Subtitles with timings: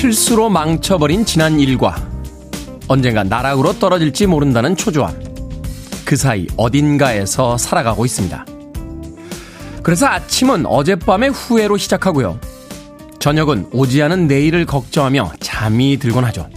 [0.00, 1.94] 실수로 망쳐버린 지난 일과
[2.88, 5.14] 언젠가 나락으로 떨어질지 모른다는 초조함.
[6.06, 8.46] 그 사이 어딘가에서 살아가고 있습니다.
[9.82, 12.40] 그래서 아침은 어젯밤의 후회로 시작하고요.
[13.18, 16.48] 저녁은 오지 않은 내일을 걱정하며 잠이 들곤 하죠.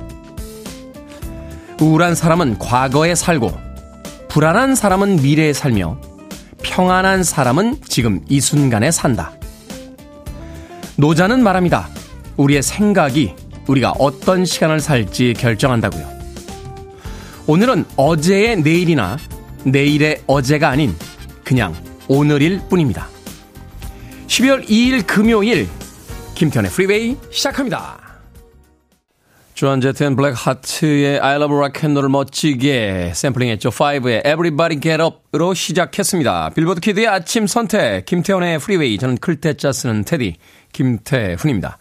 [1.81, 3.51] 우울한 사람은 과거에 살고,
[4.29, 5.99] 불안한 사람은 미래에 살며,
[6.61, 9.33] 평안한 사람은 지금 이 순간에 산다.
[10.95, 11.89] 노자는 말합니다.
[12.37, 13.35] 우리의 생각이
[13.67, 16.07] 우리가 어떤 시간을 살지 결정한다고요.
[17.47, 19.17] 오늘은 어제의 내일이나
[19.65, 20.95] 내일의 어제가 아닌
[21.43, 21.75] 그냥
[22.07, 23.07] 오늘일 뿐입니다.
[24.27, 25.67] 12월 2일 금요일
[26.35, 27.99] 김태현의 프리웨이 시작합니다.
[29.53, 33.69] Joan Jett and Blackhearts의 I love rock and roll 멋지게 샘플링했죠.
[33.69, 36.49] 5의 Everybody Get Up으로 시작했습니다.
[36.55, 40.37] 빌보드 kid의 아침 선택 김태현의 프리웨이 저는 클 태 자 쓰는 태디
[40.71, 41.77] 김태훈입니다.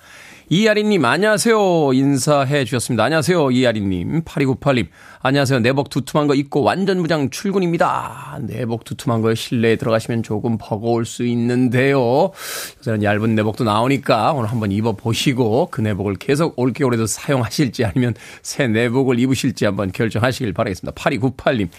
[0.54, 1.94] 이아리님, 안녕하세요.
[1.94, 3.04] 인사해 주셨습니다.
[3.04, 3.52] 안녕하세요.
[3.52, 4.20] 이아리님.
[4.24, 4.88] 8298님,
[5.22, 5.60] 안녕하세요.
[5.60, 8.38] 내복 두툼한 거 입고 완전 무장 출근입니다.
[8.42, 12.32] 내복 두툼한 거에 실내에 들어가시면 조금 버거울 수 있는데요.
[12.80, 19.20] 요새는 얇은 내복도 나오니까 오늘 한번 입어보시고 그 내복을 계속 올겨울에도 사용하실지 아니면 새 내복을
[19.20, 20.94] 입으실지 한번 결정하시길 바라겠습니다.
[20.94, 21.70] 8298님,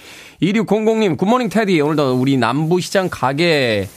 [0.41, 1.79] 2600님, 굿모닝 테디.
[1.79, 3.87] 오늘도 우리 남부시장 가게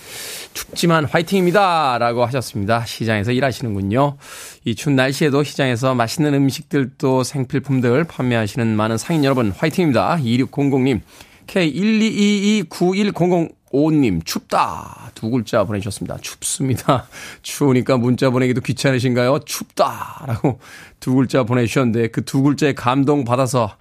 [0.56, 1.98] 춥지만 화이팅입니다.
[1.98, 2.86] 라고 하셨습니다.
[2.86, 4.16] 시장에서 일하시는군요.
[4.64, 10.16] 이 추운 날씨에도 시장에서 맛있는 음식들도 생필품들 판매하시는 많은 상인 여러분 화이팅입니다.
[10.16, 11.00] 2600님,
[11.46, 15.10] K122291005님, 춥다.
[15.14, 16.16] 두 글자 보내주셨습니다.
[16.22, 17.06] 춥습니다.
[17.42, 19.40] 추우니까 문자 보내기도 귀찮으신가요?
[19.44, 20.24] 춥다.
[20.26, 20.58] 라고
[21.00, 23.76] 두 글자 보내주셨는데 그 두 글자에 감동 받아서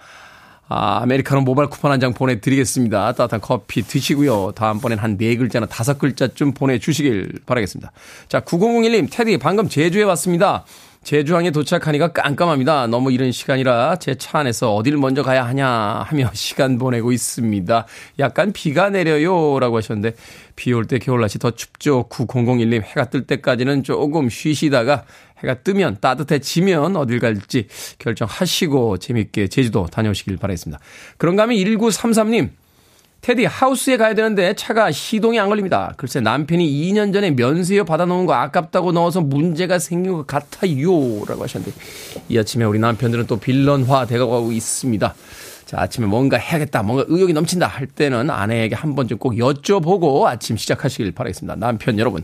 [0.68, 3.14] 아, 아메리카노 모바일 쿠폰 한 장 보내드리겠습니다.
[3.14, 4.52] 따뜻한 커피 드시고요.
[4.56, 7.92] 다음번엔 한 네 글자나 다섯 글자쯤 보내주시길 바라겠습니다.
[8.28, 10.66] 자, 9001님, 테디, 방금 제주에 왔습니다.
[11.04, 12.88] 제주항에 도착하니까 깜깜합니다.
[12.88, 17.86] 너무 이른 시간이라 제 차 안에서 어딜 먼저 가야 하냐 하며 시간 보내고 있습니다.
[18.18, 19.60] 약간 비가 내려요.
[19.60, 20.16] 라고 하셨는데,
[20.56, 22.08] 비 올 때 겨울날씨 더 춥죠.
[22.10, 25.04] 9001님, 해가 뜰 때까지는 조금 쉬시다가
[25.40, 27.68] 해가 뜨면 따뜻해지면 어딜 갈지
[28.00, 30.80] 결정하시고 재밌게 제주도 다녀오시길 바라겠습니다.
[31.18, 32.50] 그런가 하면 1933님,
[33.26, 35.94] 테디 하우스에 가야 되는데 차가 시동이 안 걸립니다.
[35.98, 41.26] 글쎄 남편이 2년 전에 면세유 받아놓은 거 아깝다고 넣어서 문제가 생긴 것 같아요.
[41.26, 41.76] 라고 하셨는데
[42.30, 45.16] 이 아침에 우리 남편들은 또 villain화 되어가고 있습니다.
[45.66, 50.56] 자, 아침에 뭔가 해야겠다, 뭔가 의욕이 넘친다 할 때는 아내에게 한 번쯤 꼭 여쭤보고 아침
[50.56, 51.56] 시작하시길 바라겠습니다.
[51.56, 52.24] 남편 여러분.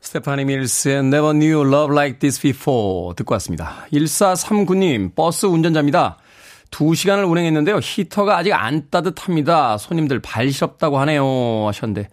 [0.00, 3.86] 스테파니 밀스의 Never Knew Love Like This Before 듣고 왔습니다.
[3.92, 6.18] 1439님, 버스 운전자입니다.
[6.70, 7.80] 2시간을 운행했는데요.
[7.82, 9.78] 히터가 아직 안 따뜻합니다.
[9.78, 11.66] 손님들 발 시렵다고 하네요.
[11.66, 12.08] 하셨는데.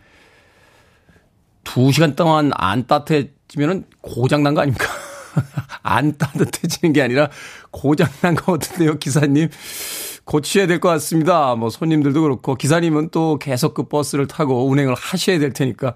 [1.63, 4.87] 2시간 동안 안 따뜻해지면 고장난 거 아닙니까?
[5.83, 7.29] 안 따뜻해지는 게 아니라
[7.71, 9.49] 고장난 거 같은데요, 기사님.
[10.31, 11.55] 고쳐야 될 것 같습니다.
[11.55, 15.95] 뭐 손님들도 그렇고 기사님은 또 계속 그 버스를 타고 운행을 하셔야 될 테니까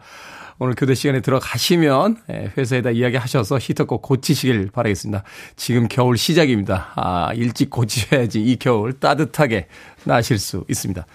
[0.59, 5.23] 오늘 교대 시간에 들어가시면 예, 회사에다 이야기하셔서 히터 꼭 고치시길 바라겠습니다.
[5.55, 6.91] 지금 겨울 시작입니다.
[6.95, 9.67] 아, 일찍 고치셔야지 이 겨울 따뜻하게
[10.03, 11.05] 나실 수 있습니다.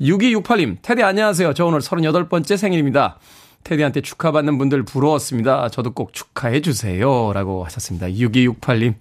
[0.00, 1.54] 6268님, 테디 안녕하세요.
[1.54, 3.20] 저 오늘 38번째 생일입니다.
[3.62, 5.68] 테디한테 축하받는 분들 부러웠습니다.
[5.68, 7.32] 저도 꼭 축하해 주세요.
[7.32, 8.08] 라고 하셨습니다.
[8.08, 8.94] 6268님.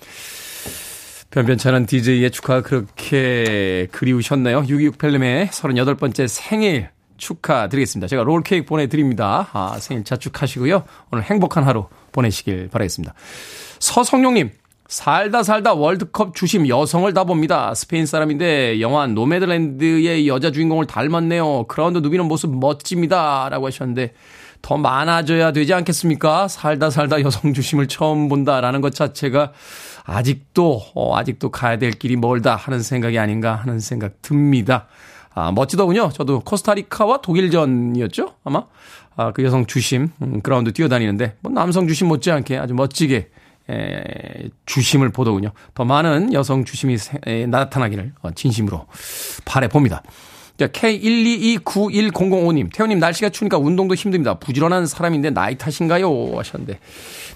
[1.33, 4.61] 변변찮은 DJ의 축하 그렇게 그리우셨나요?
[4.61, 8.07] 6268님의 38번째 생일 축하드리겠습니다.
[8.07, 9.49] 제가 롤케이크 보내드립니다.
[9.51, 10.83] 아, 생일 자축하시고요.
[11.11, 13.15] 오늘 행복한 하루 보내시길 바라겠습니다.
[13.79, 14.51] 서성용님,
[14.87, 17.73] 살다 살다 월드컵 주심 여성을 다 봅니다.
[17.73, 21.63] 스페인 사람인데 영화 노매드랜드의 여자 주인공을 닮았네요.
[21.63, 23.49] 그라운드 누비는 모습 멋집니다.
[23.49, 24.13] 라고 하셨는데
[24.61, 26.47] 더 많아져야 되지 않겠습니까?
[26.47, 29.51] 살다 살다 여성 주심을 처음 본다라는 것 자체가
[30.03, 34.87] 아직도, 어, 아직도 가야 될 길이 멀다 하는 생각이 아닌가 하는 생각 듭니다.
[35.33, 36.09] 아, 멋지더군요.
[36.13, 38.35] 저도 코스타리카와 독일전이었죠?
[38.43, 38.63] 아마?
[39.15, 43.29] 아, 그 여성 주심, 음, 그라운드 뛰어다니는데, 뭐 남성 주심 못지않게 아주 멋지게,
[43.69, 45.51] 에, 주심을 보더군요.
[45.73, 48.85] 더 많은 여성 주심이 세, 에, 나타나기를 어, 진심으로
[49.45, 50.03] 바래 봅니다.
[50.63, 54.35] 자, K122910005님, 태호님 날씨가 추우니까 운동도 힘듭니다.
[54.35, 56.37] 부지런한 사람인데 나이 탓인가요?
[56.37, 56.79] 하셨는데,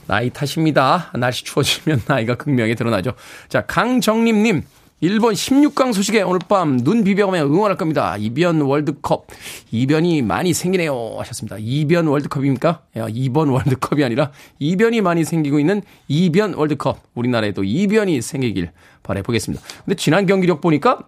[0.07, 1.11] 나이 탓입니다.
[1.13, 3.15] 날씨 추워지면 나이가 극명히 드러나죠.
[3.49, 4.63] 자, 강정림님,
[5.01, 8.15] 일본 16강 소식에 오늘 밤 눈 비벼가며 응원할 겁니다.
[8.17, 9.27] 이변 월드컵.
[9.71, 11.17] 이변이 많이 생기네요.
[11.19, 11.57] 하셨습니다.
[11.59, 12.81] 이변 월드컵입니까?
[13.09, 17.01] 이번 월드컵이 아니라 이변이 많이 생기고 있는 이변 월드컵.
[17.13, 18.71] 우리나라에도 이변이 생기길
[19.03, 19.61] 바라보겠습니다.
[19.83, 20.99] 근데 지난 경기력 보니까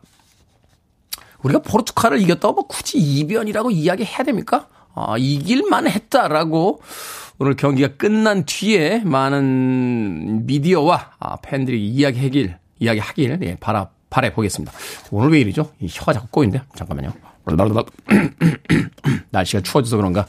[1.44, 4.68] 우리가 포르투갈을 이겼다고 뭐 굳이 이변이라고 이야기해야 됩니까?
[4.96, 6.82] 아, 이길만 했다라고
[7.38, 14.74] 오늘 경기가 끝난 뒤에 많은 미디어와 아, 팬들이 이야기하길 이야기하길 예, 바라 바래 보겠습니다.
[15.12, 15.72] 오늘 왜 이러죠?
[15.80, 17.14] 이 혀가 자꾸 꼬인데 잠깐만요.
[19.32, 20.26] 날씨가 추워져서 그런가.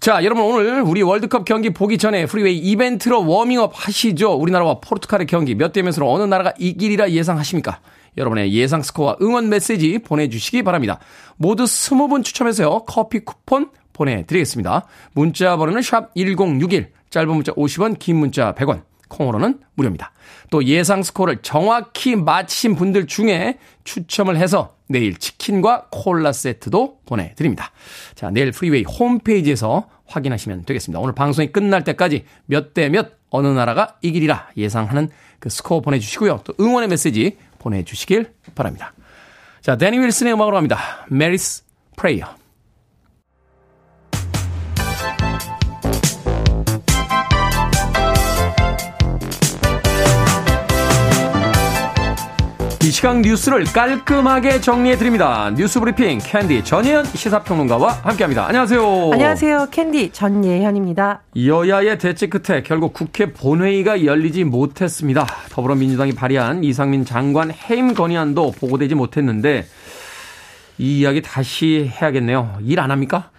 [0.00, 4.32] 자, 여러분 오늘 우리 월드컵 경기 보기 전에 프리웨이 이벤트로 워밍업 하시죠.
[4.34, 7.80] 우리나라와 포르투갈의 경기 몇 대 몇으로 어느 나라가 이기리라 예상하십니까?
[8.16, 10.98] 여러분의 예상 스코어 응원 메시지 보내주시기 바랍니다.
[11.36, 12.84] 모두 20분 추첨해서요.
[12.86, 14.86] 커피 쿠폰 보내드리겠습니다.
[15.12, 18.82] 문자 번호는 샵 1061, 짧은 문자 50원, 긴 문자 100원.
[19.08, 20.12] 콩으로는 무료입니다.
[20.50, 27.70] 또 예상 스코어를 정확히 맞히신 분들 중에 추첨을 해서 내일 치킨과 콜라 세트도 보내드립니다.
[28.14, 30.98] 자, 내일 프리웨이 홈페이지에서 확인하시면 되겠습니다.
[31.00, 36.40] 오늘 방송이 끝날 때까지 몇 대 몇 어느 나라가 이기리라 예상하는 그 스코어 보내주시고요.
[36.44, 38.92] 또 응원의 메시지 보내주시길 바랍니다.
[39.62, 40.78] 자, Danny Wilson의 음악으로 합니다.
[41.08, 41.64] Mary's
[41.96, 42.43] Prayer.
[52.94, 55.50] 시각 뉴스를 깔끔하게 정리해 드립니다.
[55.56, 58.46] 뉴스 브리핑 캔디 전예현 시사평론가와 함께합니다.
[58.46, 59.10] 안녕하세요.
[59.12, 59.66] 안녕하세요.
[59.72, 61.22] 캔디 전예현입니다.
[61.44, 65.26] 여야의 대치 끝에 결국 국회 본회의가 열리지 못했습니다.
[65.50, 69.66] 더불어민주당이 발의한 이상민 장관 해임 건의안도 보고되지 못했는데
[70.78, 72.58] 이 이야기 다시 해야겠네요.
[72.62, 73.30] 일 안 합니까?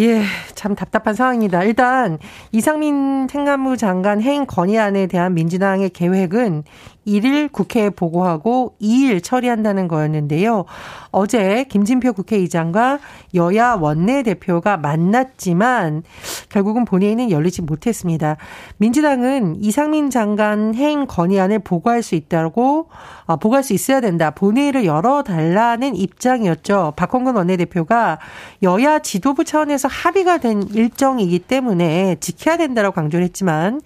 [0.00, 0.24] 예,
[0.56, 1.62] 참 답답한 상황입니다.
[1.62, 2.18] 일단
[2.50, 6.64] 이상민 행안부 장관 해임 건의안에 대한 민주당의 계획은
[7.06, 10.64] 1일 국회에 보고하고 2일 처리한다는 거였는데요.
[11.10, 12.98] 어제 김진표 국회의장과
[13.34, 16.02] 여야 원내대표가 만났지만
[16.48, 18.36] 결국은 본회의는 열리지 못했습니다.
[18.78, 22.88] 민주당은 이상민 장관 해임 건의안을 보고할 수 있다고
[23.26, 24.30] 어, 보고할 수 있어야 된다.
[24.30, 26.94] 본회의를 열어달라는 입장이었죠.
[26.96, 28.18] 박홍근 원내대표가
[28.62, 33.80] 여야 지도부 차원에서 합의가 된 일정이기 때문에 지켜야 된다라고 강조를 했지만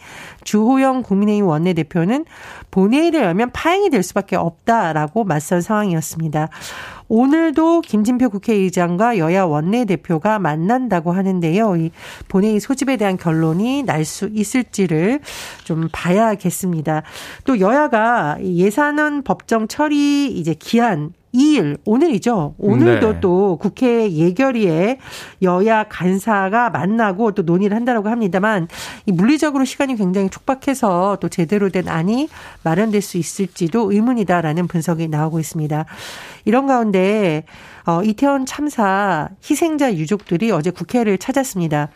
[0.44, 2.24] 주호영 국민의힘 원내대표는
[2.70, 6.48] 본회의 를 열면 파행이 될 수밖에 없다라고 맞선 상황이었습니다.
[7.08, 11.76] 오늘도 김진표 국회의장과 여야 원내대표가 만난다고 하는데요.
[11.76, 11.90] 이
[12.28, 15.20] 본회의 소집에 대한 결론이 날 수 있을지를
[15.64, 17.02] 좀 봐야겠습니다.
[17.44, 22.54] 또 여야가 예산안 법정 처리 이제 기한 2일 오늘이죠.
[22.58, 23.20] 오늘도 네.
[23.20, 24.98] 또 국회 예결위에
[25.42, 28.66] 여야 간사가 만나고 또 논의를 한다라고 합니다만
[29.04, 32.28] 이 물리적으로 시간이 굉장히 촉박해서 또 제대로 된 안이
[32.64, 35.84] 마련될 수 있을지도 의문이다라는 분석이 나오고 있습니다.
[36.46, 36.97] 이런 가운데
[37.86, 41.88] 어 이태원 참사 희생자 유족들이 어제 국회를 찾았습니다.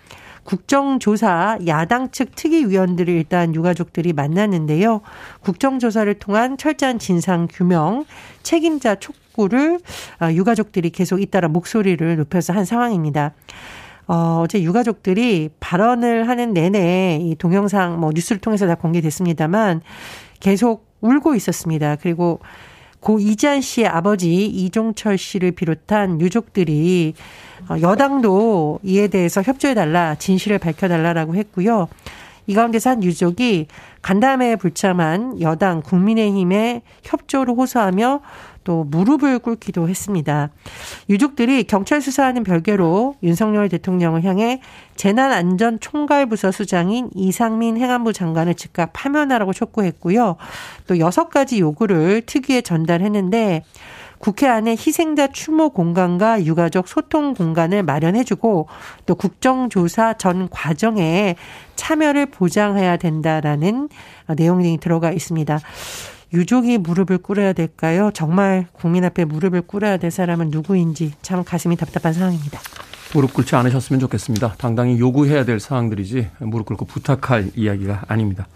[0.44, 5.00] 국정조사 야당 측 특위위원들을 일단 유가족들이 만났는데요.
[5.40, 8.04] 국정조사를 통한 철저한 진상 규명,
[8.42, 9.80] 책임자 촉구를
[10.18, 13.34] 아, 유가족들이 계속 잇따라 목소리를 높여서 한 상황입니다.
[14.08, 19.80] 어, 어제 유가족들이 발언을 하는 내내 이 동영상 뭐 뉴스를 통해서 다 공개됐습니다만
[20.40, 21.96] 계속 울고 있었습니다.
[21.96, 22.40] 그리고
[23.02, 27.14] 고 이지한 씨의 아버지 이종철 씨를 비롯한 유족들이
[27.68, 31.88] 어, 여당도 이에 대해서 협조해달라, 진실을 밝혀달라라고 했고요.
[32.46, 33.66] 이 가운데서 한 유족이
[34.02, 38.20] 간담회에 불참한 여당 국민의힘의 협조를 호소하며
[38.64, 40.50] 또 무릎을 꿇기도 했습니다.
[41.08, 44.60] 유족들이 경찰 수사하는 별개로 윤석열 대통령을 향해
[44.96, 50.36] 재난안전총괄부서 수장인 이상민 행안부 장관을 즉각 파면하라고 촉구했고요.
[50.86, 53.62] 또 여섯 가지 요구를 특위에 전달했는데
[54.22, 58.68] 국회 안에 희생자 추모 공간과 유가족 소통 공간을 마련해주고
[59.04, 61.34] 또 국정조사 전 과정에
[61.74, 63.88] 참여를 보장해야 된다라는
[64.36, 65.58] 내용 등이 들어가 있습니다.
[66.32, 68.10] 유족이 무릎을 꿇어야 될까요?
[68.14, 72.60] 정말 국민 앞에 무릎을 꿇어야 될 사람은 누구인지 참 가슴이 답답한 상황입니다.
[73.14, 74.54] 무릎 꿇지 않으셨으면 좋겠습니다.
[74.56, 78.48] 당당히 요구해야 될 사항들이지 무릎 꿇고 부탁할 이야기가 아닙니다.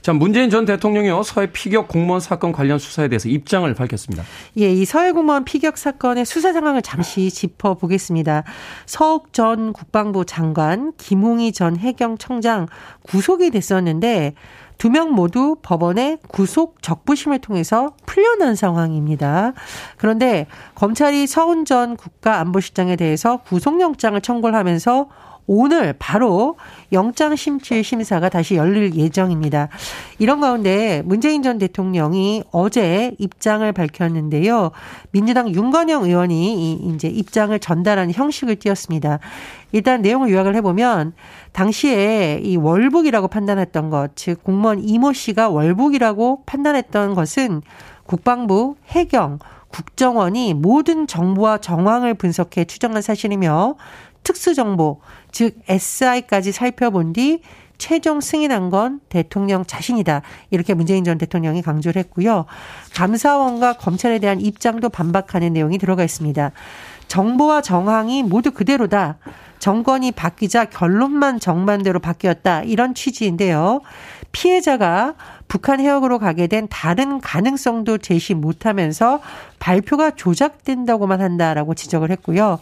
[0.00, 1.22] 자, 문재인 전 대통령이요.
[1.22, 4.22] 서해 피격 공무원 사건 관련 수사에 대해서 입장을 밝혔습니다.
[4.58, 8.44] 예, 이 서해 공무원 피격 사건의 수사 상황을 잠시 짚어보겠습니다.
[8.84, 12.66] 서욱 전 국방부 장관, 김홍희 전 해경청장
[13.02, 14.34] 구속이 됐었는데
[14.78, 19.52] 두 명 모두 법원의 구속 적부심을 통해서 풀려난 상황입니다.
[19.96, 25.08] 그런데 검찰이 서훈 전 국가안보실장에 대해서 구속영장을 청구를 하면서
[25.46, 26.56] 오늘 바로
[26.92, 29.68] 영장 심취 심사가 다시 열릴 예정입니다.
[30.18, 34.70] 이런 가운데 문재인 전 대통령이 어제 입장을 밝혔는데요.
[35.10, 39.18] 민주당 윤건영 의원이 이제 입장을 전달하는 형식을 띄었습니다.
[39.72, 41.12] 일단 내용을 요약을 해보면
[41.52, 47.62] 당시에 이 월북이라고 판단했던 것, 즉 공무원 이모 씨가 월북이라고 판단했던 것은
[48.06, 53.74] 국방부, 해경, 국정원이 모든 정보와 정황을 분석해 추정한 사실이며
[54.22, 55.00] 특수정보,
[55.34, 57.42] 즉 SI까지 살펴본 뒤
[57.76, 60.22] 최종 승인한 건 대통령 자신이다.
[60.52, 62.46] 이렇게 문재인 전 대통령이 강조를 했고요.
[62.94, 66.52] 감사원과 검찰에 대한 입장도 반박하는 내용이 들어가 있습니다.
[67.08, 69.16] 정보와 정황이 모두 그대로다.
[69.58, 72.62] 정권이 바뀌자 결론만 정반대로 바뀌었다.
[72.62, 73.80] 이런 취지인데요.
[74.30, 75.14] 피해자가
[75.48, 79.20] 북한 해역으로 가게 된 다른 가능성도 제시 못하면서
[79.58, 82.58] 발표가 조작된다고만 한다라고 지적을 했고요.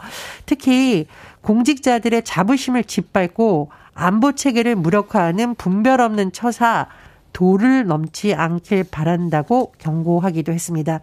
[0.47, 1.07] 특히
[1.43, 6.89] 공직자들의 자부심을 짓밟고 안보 체계를 무력화하는 분별 없는 처사
[7.33, 11.01] 도를 넘지 않길 바란다고 경고하기도 했습니다.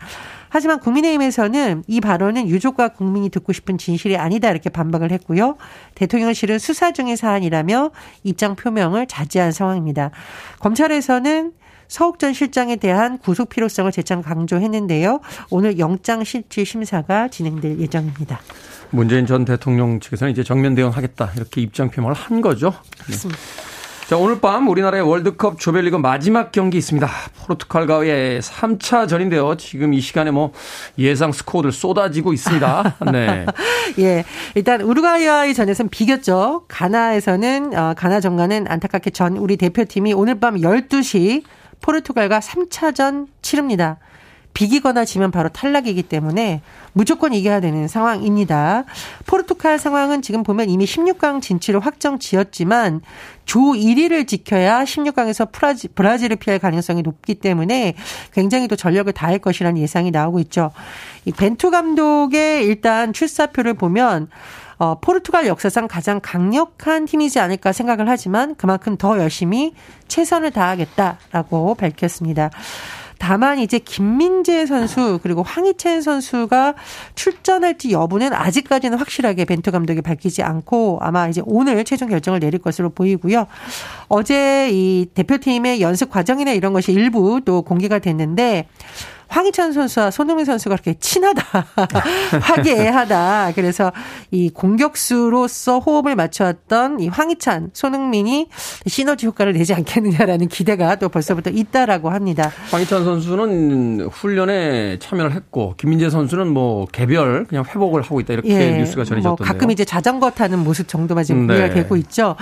[0.49, 5.57] 하지만 국민의힘에서는 이 발언은 유족과 국민이 듣고 싶은 진실이 아니다 이렇게 반박을 했고요.
[5.95, 7.91] 대통령실은 수사 중의 사안이라며
[8.23, 10.11] 입장 표명을 자제한 상황입니다.
[10.59, 11.53] 검찰에서는
[11.89, 15.19] 서욱 전 실장에 대한 구속 필요성을 재창 강조했는데요.
[15.49, 18.39] 오늘 영장 실질 심사가 진행될 예정입니다.
[18.91, 22.73] 문재인 전 대통령 측에서는 이제 정면 대응하겠다 이렇게 입장 표명을 한 거죠.
[23.03, 23.39] 그렇습니다.
[24.07, 27.07] 자, 오늘 밤 우리나라의 월드컵 조별리그 마지막 경기 있습니다.
[27.41, 29.55] 포르투갈과의 3차 전인데요.
[29.57, 30.51] 지금 이 시간에 뭐
[30.97, 32.97] 예상 스코어들 쏟아지고 있습니다.
[33.11, 33.45] 네.
[33.99, 34.25] 예.
[34.55, 36.63] 일단 우루과이와의 전에서는 비겼죠.
[36.67, 41.43] 가나에서는 어, 가나 정가는 안타깝게 전 우리 대표팀이 오늘 밤 12시
[41.81, 43.97] 포르투갈과 3차전 치릅니다.
[44.53, 48.83] 비기거나 지면 바로 탈락이기 때문에 무조건 이겨야 되는 상황입니다.
[49.25, 53.01] 포르투갈 상황은 지금 보면 이미 16강 진출을 확정 지었지만
[53.45, 57.93] 조 1위를 지켜야 16강에서 프라지, 브라질을 피할 가능성이 높기 때문에
[58.33, 60.71] 굉장히 또 전력을 다할 것이라는 예상이 나오고 있죠.
[61.25, 64.29] 이 벤투 감독의 일단 출사표를 보면
[64.79, 69.73] 어, 포르투갈 역사상 가장 강력한 팀이지 않을까 생각을 하지만 그만큼 더 열심히
[70.07, 72.49] 최선을 다하겠다라고 밝혔습니다.
[73.19, 76.75] 다만 이제 김민재 선수 그리고 황희찬 선수가
[77.15, 82.89] 출전할지 여부는 아직까지는 확실하게 벤투 감독이 밝히지 않고 아마 이제 오늘 최종 결정을 내릴 것으로
[82.89, 83.45] 보이고요.
[84.07, 88.67] 어제 이 대표팀의 연습 과정이나 이런 것이 일부 또 공개가 됐는데
[89.29, 91.43] 황희찬 선수와 손흥민 선수가 그렇게 친하다,
[92.41, 93.53] 화기애애하다.
[93.55, 93.91] 그래서
[94.31, 98.49] 이 공격수로서 호흡을 맞춰왔던 이 황희찬, 손흥민이
[98.87, 102.51] 시너지 효과를 내지 않겠느냐라는 기대가 또 벌써부터 있다라고 합니다.
[102.71, 108.77] 황희찬 선수는 훈련에 참여를 했고 김민재 선수는 뭐 개별 그냥 회복을 하고 있다 이렇게 예,
[108.79, 109.21] 뉴스가 전해졌던데요.
[109.21, 111.75] 뭐 가끔 이제 자전거 타는 모습 정도만 지금 공개가 네.
[111.75, 112.35] 되고 있죠.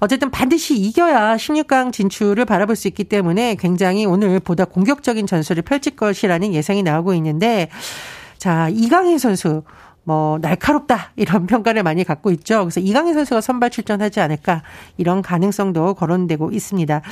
[0.00, 5.96] 어쨌든 반드시 이겨야 16강 진출을 바라볼 수 있기 때문에 굉장히 오늘 보다 공격적인 전술을 펼칠
[5.96, 6.33] 것이라.
[6.34, 7.68] 라는 예상이 나오고 있는데
[8.38, 9.62] 자, 이강인 선수
[10.02, 12.60] 뭐 날카롭다 이런 평가를 많이 갖고 있죠.
[12.60, 14.62] 그래서 이강인 선수가 선발 출전하지 않을까
[14.96, 17.02] 이런 가능성도 거론되고 있습니다.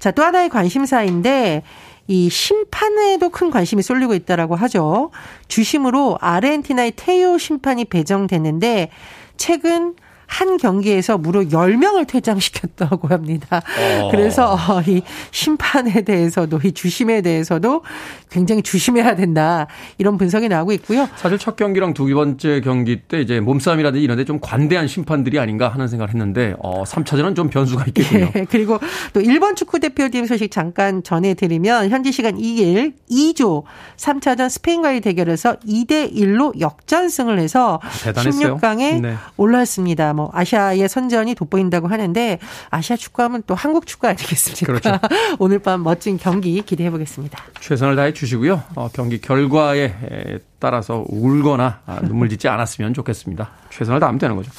[0.00, 1.62] 자, 또 하나의 관심사인데
[2.08, 5.12] 이 심판에도 큰 관심이 쏠리고 있다라고 하죠.
[5.46, 8.90] 주심으로 아르헨티나의 테이오 심판이 배정됐는데
[9.36, 9.94] 최근
[10.32, 13.60] 한 경기에서 무려 10명을 퇴장시켰다고 합니다.
[14.02, 14.08] 어.
[14.10, 17.82] 그래서 이 심판에 대해서도 이 주심에 대해서도
[18.30, 19.66] 굉장히 조심해야 된다.
[19.98, 21.06] 이런 분석이 나오고 있고요.
[21.16, 25.68] 사실 첫 경기랑 두 번째 경기 때 이제 몸싸움이라든지 이런 데 좀 관대한 심판들이 아닌가
[25.68, 28.30] 하는 생각을 했는데 어 3차전은 좀 변수가 있겠군요.
[28.36, 28.78] 예, 그리고
[29.12, 33.64] 또 일본 축구 대표팀 소식 잠깐 전해 드리면 현지 시간 2일 2조
[33.96, 38.58] 3차전 스페인과의 대결에서 2대 1로 역전승을 해서 대단했어요.
[38.58, 39.14] 16강에 네.
[39.36, 40.14] 올랐습니다.
[40.22, 42.38] 뭐 아시아의 선전이 돋보인다고 하는데
[42.70, 44.66] 아시아 축구하면 또 한국 축구 아니겠습니까?
[44.66, 44.98] 그렇죠.
[45.40, 47.42] 오늘 밤 멋진 경기 기대해 보겠습니다.
[47.60, 48.62] 최선을 다해 주시고요.
[48.76, 53.50] 어, 경기 결과에 따라서 울거나 아, 눈물 짓지 않았으면 좋겠습니다.
[53.70, 54.52] 최선을 다하면 되는 거죠.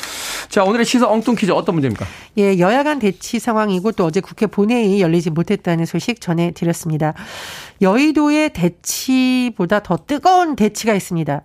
[0.50, 2.06] 자, 오늘의 시사 엉뚱 퀴즈 어떤 문제입니까?
[2.38, 7.14] 예, 여야 간 대치 상황이고 또 어제 국회 본회의 열리지 못했다는 소식 전해드렸습니다.
[7.82, 11.42] 여의도의 대치보다 더 뜨거운 대치가 있습니다.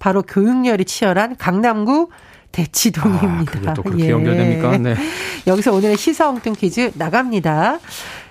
[0.00, 2.08] 바로 교육열이 치열한 강남구
[2.52, 3.26] 대치동입니다.
[3.26, 4.10] 아, 그게 또 그렇게 예.
[4.10, 4.76] 연결됩니까?
[4.78, 4.94] 네.
[5.46, 7.78] 여기서 오늘의 시사 엉뚱 퀴즈 나갑니다.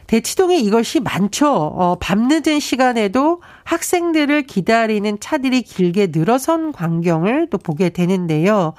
[0.10, 1.54] 대치동에 이것이 많죠.
[1.54, 8.74] 어, 밤늦은 시간에도 학생들을 기다리는 차들이 길게 늘어선 광경을 또 보게 되는데요.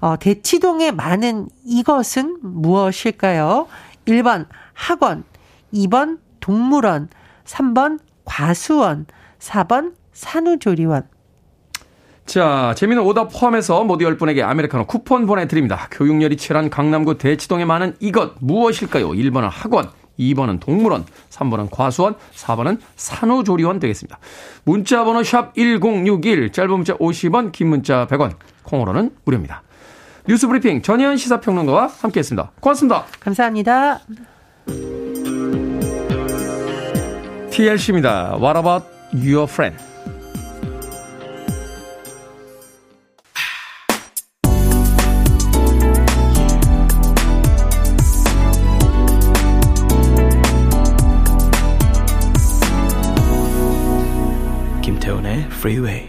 [0.00, 3.66] 어, 대치동에 많은 이것은 무엇일까요?
[4.06, 5.24] 1번 학원,
[5.74, 7.08] 2번 동물원,
[7.44, 9.06] 3번 과수원,
[9.40, 11.08] 4번 산후조리원.
[12.28, 15.88] 자, 재미있는 오답 포함해서 모두 10분에게 아메리카노 쿠폰 보내드립니다.
[15.90, 19.08] 교육열이 치열한 강남구 대치동에 많은 이것 무엇일까요?
[19.12, 24.18] 1번은 학원, 2번은 동물원, 3번은 과수원, 4번은 산후조리원 되겠습니다.
[24.64, 29.62] 문자 번호 샵 1061, 짧은 문자 50원, 긴 문자 100원, 콩으로는 무료입니다.
[30.28, 32.52] 뉴스 브리핑 전현 시사평론가와 함께했습니다.
[32.60, 33.06] 고맙습니다.
[33.20, 34.00] 감사합니다.
[37.50, 38.36] TLC입니다.
[38.38, 39.82] What about your friend?
[55.58, 56.08] Freeway.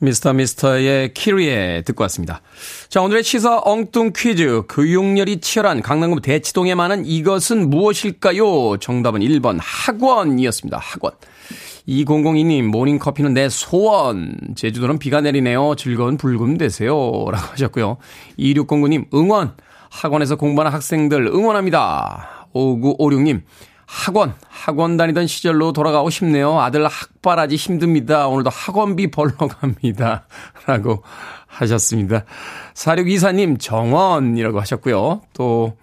[0.00, 2.42] 미스터 미스터의 키리에 듣고 왔습니다.
[2.88, 4.62] 자, 오늘의 시사 엉뚱 퀴즈.
[4.68, 8.78] 교육열이 치열한 강남구 대치동에 많은 이것은 무엇일까요?
[8.78, 10.78] 정답은 1번 학원이었습니다.
[10.78, 11.12] 학원.
[11.86, 14.36] 2002님, 모닝커피는 내 소원.
[14.56, 15.76] 제주도는 비가 내리네요.
[15.76, 16.92] 즐거운 불금 되세요.
[17.30, 17.98] 라고 하셨고요.
[18.38, 19.54] 2609님, 응원.
[19.90, 22.48] 학원에서 공부하는 학생들 응원합니다.
[22.52, 23.42] 5956님,
[23.92, 26.60] 학원, 학원 다니던 시절로 돌아가고 싶네요.
[26.60, 28.28] 아들 학바라지 힘듭니다.
[28.28, 30.26] 오늘도 학원비 벌러 갑니다.
[30.64, 31.02] 라고
[31.48, 32.24] 하셨습니다.
[32.74, 35.22] 4624님, 정원이라고 하셨고요.
[35.32, 35.76] 또,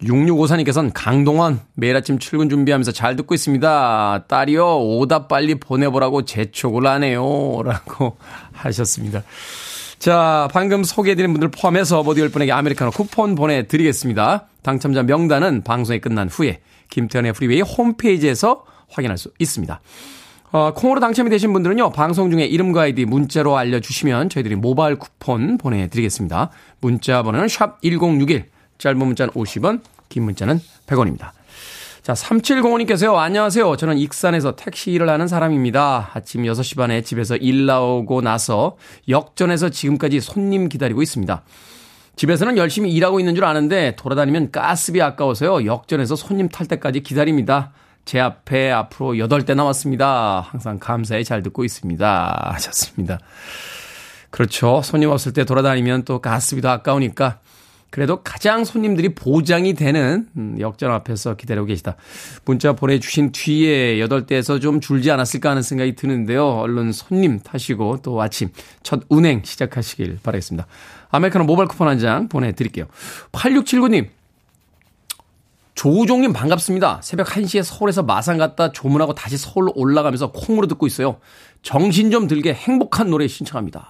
[0.00, 4.26] 6654님께서는 강동원, 매일 아침 출근 준비하면서 잘 듣고 있습니다.
[4.28, 7.22] 딸이요, 오다 빨리 보내보라고 재촉을 하네요.
[7.66, 8.16] 라고
[8.52, 9.24] 하셨습니다.
[9.98, 14.46] 자, 방금 소개해드린 분들 포함해서 모두 10분에게 아메리카노 쿠폰 보내드리겠습니다.
[14.62, 19.80] 당첨자 명단은 방송이 끝난 후에 김태훈의 프리웨이 홈페이지에서 확인할 수 있습니다.
[20.50, 26.50] 어, 콩으로 당첨이 되신 분들은요, 방송 중에 이름과 아이디 문자로 알려주시면 저희들이 모바일 쿠폰 보내드리겠습니다.
[26.80, 28.46] 문자 번호는 샵 1061,
[28.78, 31.32] 짧은 문자는 50원, 긴 문자는 100원입니다.
[32.02, 33.76] 자, 3705님께서요, 안녕하세요.
[33.76, 36.12] 저는 익산에서 택시 일을 하는 사람입니다.
[36.14, 38.78] 아침 6시 반에 집에서 일 나오고 나서
[39.10, 41.42] 역전에서 지금까지 손님 기다리고 있습니다.
[42.18, 45.64] 집에서는 열심히 일하고 있는 줄 아는데 돌아다니면 가스비 아까워서요.
[45.64, 47.70] 역전해서 손님 탈 때까지 기다립니다.
[48.04, 50.40] 제 앞에 앞으로 8대 남았습니다.
[50.50, 52.50] 항상 감사히 잘 듣고 있습니다.
[52.54, 53.20] 하셨습니다.
[54.30, 54.82] 그렇죠.
[54.82, 57.38] 손님 없을 때 돌아다니면 또 가스비도 아까우니까
[57.90, 61.94] 그래도 가장 손님들이 보장이 되는 음, 역전 앞에서 기다리고 계시다.
[62.44, 66.48] 문자 보내주신 뒤에 8대에서 좀 줄지 않았을까 하는 생각이 드는데요.
[66.48, 68.50] 얼른 손님 타시고 또 아침
[68.82, 70.66] 첫 운행 시작하시길 바라겠습니다.
[71.10, 72.86] 아메리카노 모바일 쿠폰 한 장 보내드릴게요.
[73.32, 74.08] 8679님.
[75.74, 77.00] 조우종님 반갑습니다.
[77.02, 81.18] 새벽 1시에 서울에서 마산 갔다 조문하고 다시 서울로 올라가면서 콩으로 듣고 있어요.
[81.62, 83.88] 정신 좀 들게 행복한 노래 신청합니다.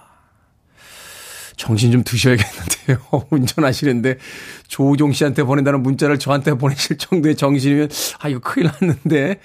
[1.57, 2.99] 정신 좀 드셔야겠는데요.
[3.31, 4.17] 운전하시는데
[4.67, 9.39] 조우종 씨한테 보낸다는 문자를 저한테 보내실 정도의 정신이면 아 이거 큰일 났는데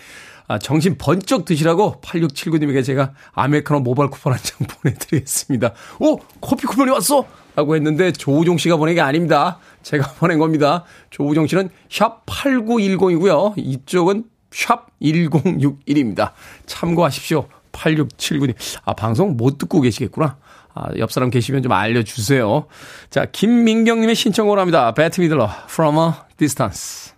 [0.47, 5.73] 아, 정신 번쩍 드시라고 8679님에게 제가 아메리카노 모바일 쿠폰 한 장 보내드리겠습니다.
[6.01, 6.19] 오!
[6.43, 7.27] 커피 쿠폰이 왔어!
[7.57, 9.59] 라고 했는데 조우종 씨가 보낸 게 아닙니다.
[9.83, 10.85] 제가 보낸 겁니다.
[11.11, 13.55] 조우종 씨는 샵 8910이고요.
[13.57, 16.33] 이쪽은 샵 1061입니다.
[16.67, 17.49] 참고하십시오.
[17.73, 18.55] 8679님.
[18.85, 20.37] 아, 방송 못 듣고 계시겠구나.
[20.75, 22.67] 아, 옆 사람 계시면 좀 알려주세요.
[23.11, 24.93] 자, 김민경님의 신청으로 합니다.
[24.93, 27.15] 배트 미들러, From a Distance.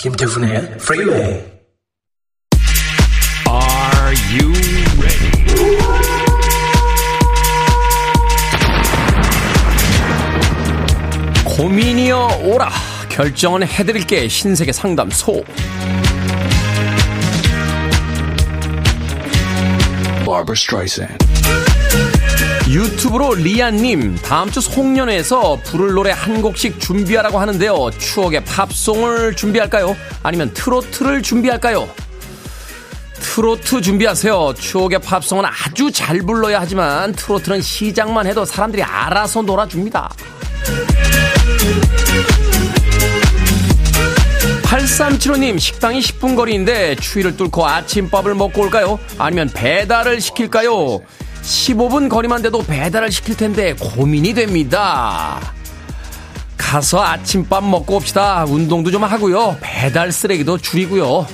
[0.00, 1.61] 김태훈의 Are
[4.32, 4.50] you
[4.98, 5.30] ready?
[11.44, 12.70] 고민이여 오라
[13.10, 15.44] 결정은 해드릴게 신세계 상담소
[22.70, 27.90] 유튜브로 리안님 다음 주 송년회에서 부를 노래 한 곡씩 준비하라고 하는데요.
[27.98, 29.94] 추억의 팝송을 준비할까요?
[30.22, 31.86] 아니면 트로트를 준비할까요?
[33.22, 34.54] 트로트 준비하세요.
[34.58, 40.12] 추억의 팝송은 아주 잘 불러야 하지만 트로트는 시작만 해도 사람들이 알아서 놀아줍니다.
[44.64, 48.98] 8375님, 식당이 10분 거리인데 추위를 뚫고 아침밥을 먹고 올까요?
[49.18, 51.00] 아니면 배달을 시킬까요?
[51.42, 55.40] 15분 거리만 돼도 배달을 시킬 텐데 고민이 됩니다.
[56.56, 58.44] 가서 아침밥 먹고 옵시다.
[58.44, 59.56] 운동도 좀 하고요.
[59.60, 61.26] 배달 쓰레기도 줄이고요.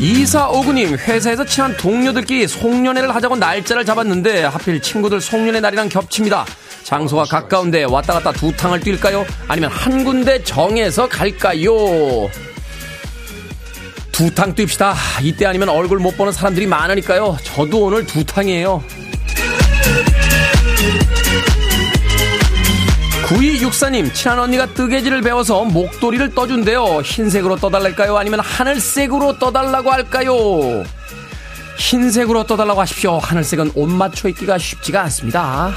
[0.00, 6.46] 2459님, 회사에서 친한 동료들끼리 송년회를 하자고 날짜를 잡았는데 하필 친구들 송년회 날이랑 겹칩니다.
[6.84, 9.24] 장소가 가까운데 왔다 갔다 두 탕을 뛸까요?
[9.46, 12.28] 아니면 한 군데 정해서 갈까요?
[14.12, 14.94] 두 탕 뜁시다.
[15.22, 17.36] 이때 아니면 얼굴 못 보는 사람들이 많으니까요.
[17.42, 18.82] 저도 오늘 두 탕이에요.
[23.30, 27.00] 9264님, 친한 언니가 뜨개질을 배워서 목도리를 떠준대요.
[27.02, 28.16] 흰색으로 떠달랄까요?
[28.18, 30.82] 아니면 하늘색으로 떠달라고 할까요?
[31.78, 33.18] 흰색으로 떠달라고 하십시오.
[33.18, 35.70] 하늘색은 옷 맞춰 입기가 쉽지가 않습니다.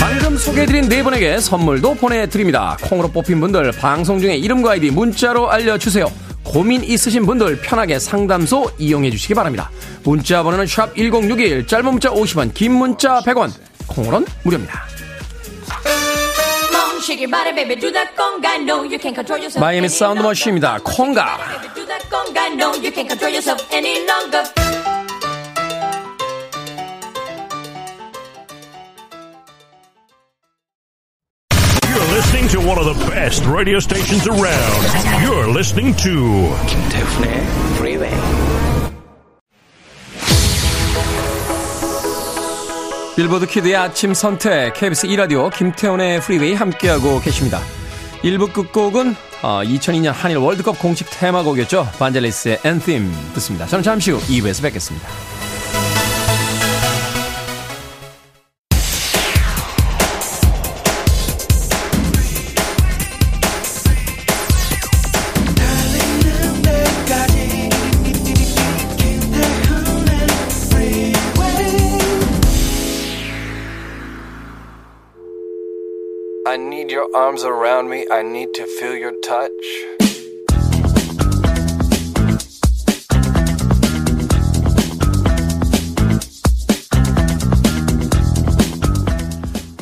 [0.00, 2.78] 방금 소개해드린 네 분에게 선물도 보내드립니다.
[2.80, 6.06] 콩으로 뽑힌 분들 방송 중에 이름과 아이디 문자로 알려주세요.
[6.48, 9.70] 고민 있으신 분들 편하게 상담소 이용해 주시기 바랍니다.
[10.02, 13.52] 문자 번호는 샵 1061, 짧은 문자 50원, 긴 문자 100원,
[13.86, 14.86] 콩으로는 무료입니다.
[19.60, 20.78] 마이애미 사운드 머신입니다.
[20.82, 21.38] 콩가.
[33.28, 34.82] Best radio stations around.
[35.22, 38.14] You're listening to 김태훈의 Freeway.
[43.16, 47.60] 빌보드 키드의 아침 선택 KBS 2라디오 김태훈의 프리웨이 함께하고 계십니다.
[48.22, 51.86] 1부 끝곡은 2002년 한일 월드컵 공식 테마곡이었죠.
[51.98, 53.66] 반젤리스의 Anthem 듣습니다.
[53.66, 55.06] 저는 잠시 후 2부에서 뵙겠습니다.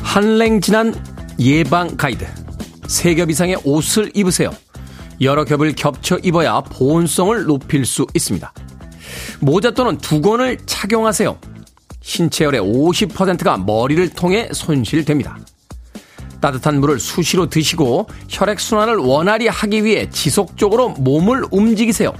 [0.03, 0.93] 한랭 지난
[1.39, 2.25] 예방 가이드.
[2.89, 4.51] 세 겹 이상의 옷을 입으세요.
[5.21, 8.53] 여러 겹을 겹쳐 입어야 보온성을 높일 수 있습니다.
[9.39, 11.39] 모자 또는 두건을 착용하세요.
[12.01, 15.37] 신체열의 50%가 머리를 통해 손실됩니다.
[16.39, 22.13] 따뜻한 물을 수시로 드시고 혈액순환을 원활히 하기 위해 지속적으로 몸을 움직이세요.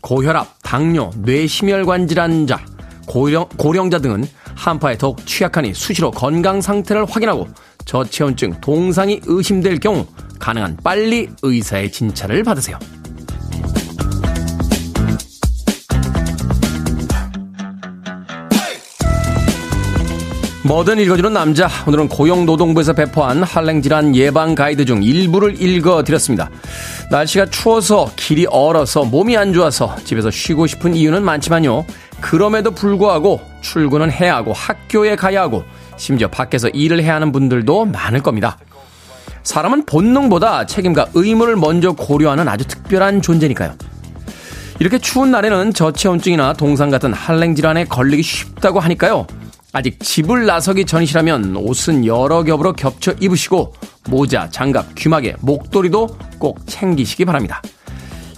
[0.00, 2.64] 고혈압, 당뇨, 뇌심혈관 질환자,
[3.06, 7.48] 고령, 고령자 등은 한파에 더욱 취약하니 수시로 건강 상태를 확인하고
[7.84, 10.06] 저체온증 동상이 의심될 경우
[10.38, 12.78] 가능한 빨리 의사의 진찰을 받으세요.
[20.62, 21.70] 뭐든 읽어주는 남자.
[21.86, 26.50] 오늘은 고용노동부에서 배포한 한랭질환 예방 가이드 중 일부를 읽어드렸습니다.
[27.10, 31.86] 날씨가 추워서 길이 얼어서 몸이 안 좋아서 집에서 쉬고 싶은 이유는 많지만요.
[32.20, 35.64] 그럼에도 불구하고 출근은 해야 하고 학교에 가야 하고
[35.96, 38.58] 심지어 밖에서 일을 해야 하는 분들도 많을 겁니다.
[39.42, 43.72] 사람은 본능보다 책임과 의무를 먼저 고려하는 아주 특별한 존재니까요.
[44.78, 49.26] 이렇게 추운 날에는 저체온증이나 동상 같은 한랭질환에 걸리기 쉽다고 하니까요.
[49.72, 53.74] 아직 집을 나서기 전이시라면 옷은 여러 겹으로 겹쳐 입으시고
[54.08, 57.62] 모자, 장갑, 귀마개, 목도리도 꼭 챙기시기 바랍니다.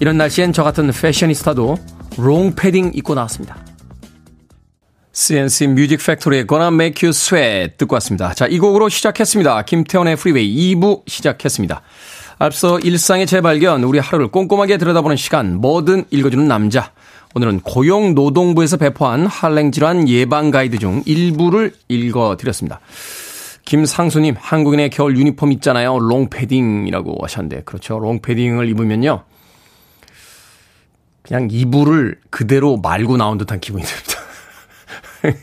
[0.01, 1.77] 이런 날씨엔 저 같은 패셔니스타도
[2.19, 3.57] 롱 패딩 입고 나왔습니다.
[5.13, 8.33] CNC 뮤직 팩토리의 Gonna Make You Sweat 듣고 왔습니다.
[8.35, 9.63] 자, 이 곡으로 시작했습니다.
[9.63, 11.83] 김태훈의 프리웨이 2부 시작했습니다.
[12.39, 16.93] 앞서 일상의 재발견, 우리 하루를 꼼꼼하게 들여다보는 시간, 뭐든 읽어주는 남자.
[17.35, 22.81] 오늘은 고용노동부에서 배포한 한랭질환 예방 가이드 중 일부를 읽어드렸습니다.
[23.65, 25.99] 김상수님, 한국인의 겨울 유니폼 있잖아요.
[25.99, 27.99] 롱패딩이라고 하셨는데, 그렇죠.
[27.99, 29.25] 롱패딩을 입으면요.
[31.23, 34.13] 그냥 이불을 그대로 말고 나온 듯한 기분이 듭니다.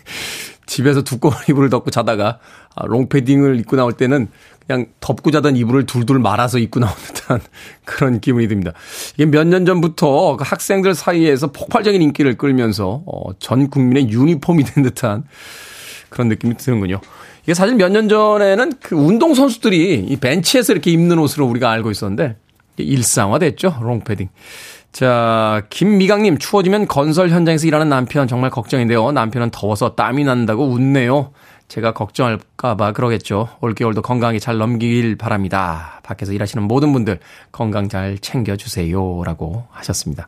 [0.68, 2.40] 집에서 두꺼운 이불을 덮고 자다가
[2.76, 4.28] 아, 롱패딩을 입고 나올 때는
[4.70, 7.40] 그냥 덮고 자던 이불을 둘둘 말아서 입고 나온 듯한
[7.86, 8.72] 그런 기분이 듭니다.
[9.16, 14.84] 이게 몇 년 전부터 그 학생들 사이에서 폭발적인 인기를 끌면서 어, 전 국민의 유니폼이 된
[14.84, 15.24] 듯한
[16.10, 17.02] 그런 느낌이 드는군요.
[17.42, 21.90] 이게 사실 몇 년 전에는 그 운동 선수들이 이 벤치에서 이렇게 입는 옷으로 우리가 알고
[21.90, 22.36] 있었는데
[22.78, 23.80] 일상화됐죠.
[23.82, 24.30] 롱패딩.
[24.92, 29.12] 자, 김미강님, 추워지면 건설 현장에서 일하는 남편 정말 걱정인데요.
[29.14, 31.32] 남편은 더워서 땀이 난다고 웃네요.
[31.70, 33.48] 제가 걱정할까봐 그러겠죠.
[33.62, 36.02] 올겨울도 건강하게 잘 넘기길 바랍니다.
[36.04, 37.20] 밖에서 일하시는 모든 분들
[37.52, 39.24] 건강 잘 챙겨주세요.
[39.24, 40.28] 라고 하셨습니다.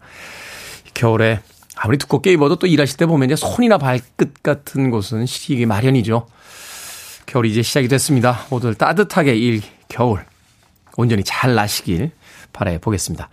[0.93, 1.41] 겨울에
[1.75, 6.27] 아무리 두껍게 입어도 또 일하실 때 보면 이제 손이나 발끝 같은 곳은 시기 마련이죠.
[7.25, 8.45] 겨울이 이제 시작이 됐습니다.
[8.51, 10.23] 모두 따뜻하게 일, 겨울
[10.95, 12.11] 온전히 잘 나시길
[12.53, 13.29] 바라보겠습니다.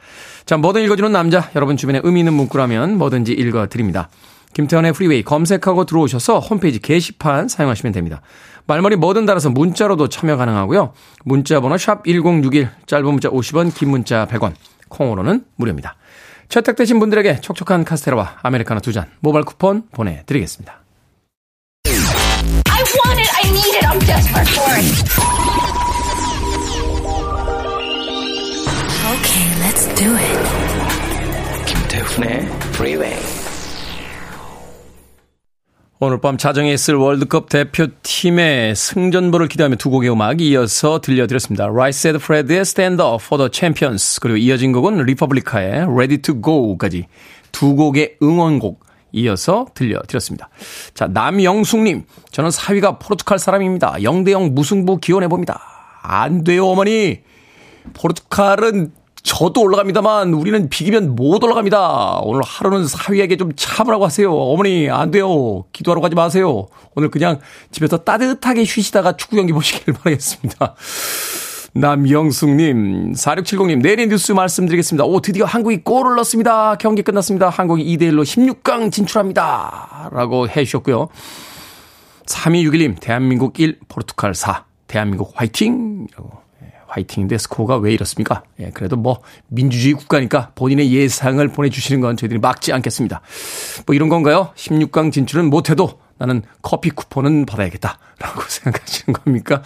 [0.46, 4.08] 자, 뭐든 읽어주는 남자, 여러분 주변에 의미 있는 문구라면 뭐든지 읽어드립니다.
[4.54, 8.20] 김태훈의 프리웨이 검색하고 들어오셔서 홈페이지 게시판 사용하시면 됩니다.
[8.66, 10.92] 말머리 뭐든 달아서 문자로도 참여 가능하고요.
[11.24, 14.54] 문자 번호 샵 1061, 짧은 문자 50원, 긴 문자 100원,
[14.88, 15.96] 콩으로는 무료입니다.
[16.48, 20.80] 채택되신 분들에게 촉촉한 카스테라와 아메리카노 두 잔 모바일 쿠폰 보내드리겠습니다.
[21.86, 24.88] I want it, I need it, I'm desperate for it.
[29.08, 30.38] Okay, let's do it.
[31.66, 33.37] 김태훈의 Freeway.
[36.00, 41.64] 오늘 밤 자정에 있을 월드컵 대표팀의 승전보를 기대하며 두 곡의 음악 이어서 들려드렸습니다.
[41.64, 47.08] Rice Said Fred의 Stand Up for the Champions 그리고 이어진 곡은 리퍼블리카의 Ready to Go까지
[47.50, 48.78] 두 곡의 응원곡
[49.10, 50.50] 이어서 들려드렸습니다.
[50.94, 53.94] 자, 남영숙님, 저는 사위가 포르투갈 사람입니다.
[53.94, 55.60] 0대0 무승부 기원해봅니다.
[56.02, 57.22] 안 돼요, 어머니.
[57.94, 62.20] 포르투갈은 저도 올라갑니다만 우리는 비기면 못 올라갑니다.
[62.22, 64.32] 오늘 하루는 사위에게 좀 참으라고 하세요.
[64.32, 65.64] 어머니 안 돼요.
[65.72, 66.66] 기도하러 가지 마세요.
[66.94, 70.74] 오늘 그냥 집에서 따뜻하게 쉬시다가 축구 경기 보시길 바라겠습니다.
[71.74, 75.04] 남영숙님, 4670님, 내일 뉴스 말씀드리겠습니다.
[75.04, 76.76] 오, 드디어 한국이 골을 넣습니다.
[76.76, 77.50] 경기 끝났습니다.
[77.50, 80.10] 한국이 2대1로 16강 진출합니다.
[80.12, 81.08] 라고 해 주셨고요.
[82.26, 86.06] 3261님, 대한민국 1, 포르투갈 4, 대한민국 화이팅!
[86.10, 86.47] 이라고
[86.88, 88.42] 화이팅인데 스코어가 왜 이렇습니까?
[88.60, 93.20] 예, 그래도 뭐 민주주의 국가니까 본인의 예상을 보내주시는 건 저희들이 막지 않겠습니다.
[93.86, 94.50] 뭐 이런 건가요?
[94.56, 97.98] 16강 진출은 못해도 나는 커피 쿠폰은 받아야겠다.
[98.18, 99.62] 라고 생각하시는 겁니까?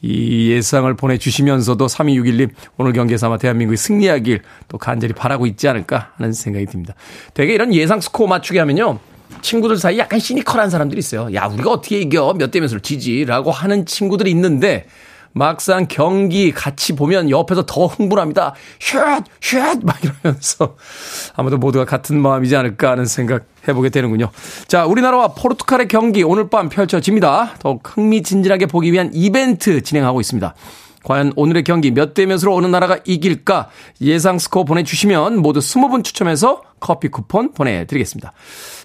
[0.00, 6.32] 이 예상을 보내주시면서도 3261님 오늘 경기에서 아마 대한민국이 승리하길 또 간절히 바라고 있지 않을까 하는
[6.32, 6.94] 생각이 듭니다.
[7.34, 8.98] 되게 이런 예상 스코어 맞추게 하면요.
[9.42, 11.28] 친구들 사이 약간 시니컬한 사람들이 있어요.
[11.34, 12.32] 야, 우리가 어떻게 이겨?
[12.34, 13.24] 몇 대 몇으로 지지?
[13.24, 14.86] 라고 하는 친구들이 있는데
[15.32, 18.54] 막상 경기 같이 보면 옆에서 더 흥분합니다.
[18.78, 18.98] 슛!
[19.40, 19.80] 슛!
[19.82, 20.76] 막 이러면서
[21.34, 24.30] 아무도 모두가 같은 마음이지 않을까 하는 생각 해보게 되는군요.
[24.66, 27.54] 자, 우리나라와 포르투갈의 경기 오늘 밤 펼쳐집니다.
[27.58, 30.54] 더욱 흥미진진하게 보기 위한 이벤트 진행하고 있습니다.
[31.04, 36.62] 과연 오늘의 경기 몇 대 몇으로 어느 나라가 이길까 예상 스코어 보내주시면 모두 20분 추첨해서
[36.80, 38.32] 커피 쿠폰 보내드리겠습니다.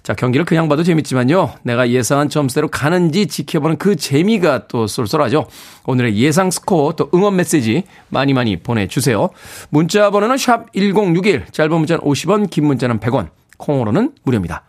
[0.02, 1.54] 자, 경기를 그냥 봐도 재밌지만요.
[1.62, 5.46] 내가 예상한 점수대로 가는지 지켜보는 그 재미가 또 쏠쏠하죠.
[5.84, 9.30] 오늘의 예상 스코어 또 응원 메시지 많이 많이 보내주세요.
[9.68, 13.28] 문자 번호는 샵 1061, 짧은 문자는 50원, 긴 문자는 100원,
[13.58, 14.62] 콩으로는 무료입니다.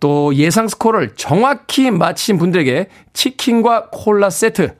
[0.00, 4.74] 또 예상 스코어를 정확히 맞히신 분들에게 치킨과 콜라 세트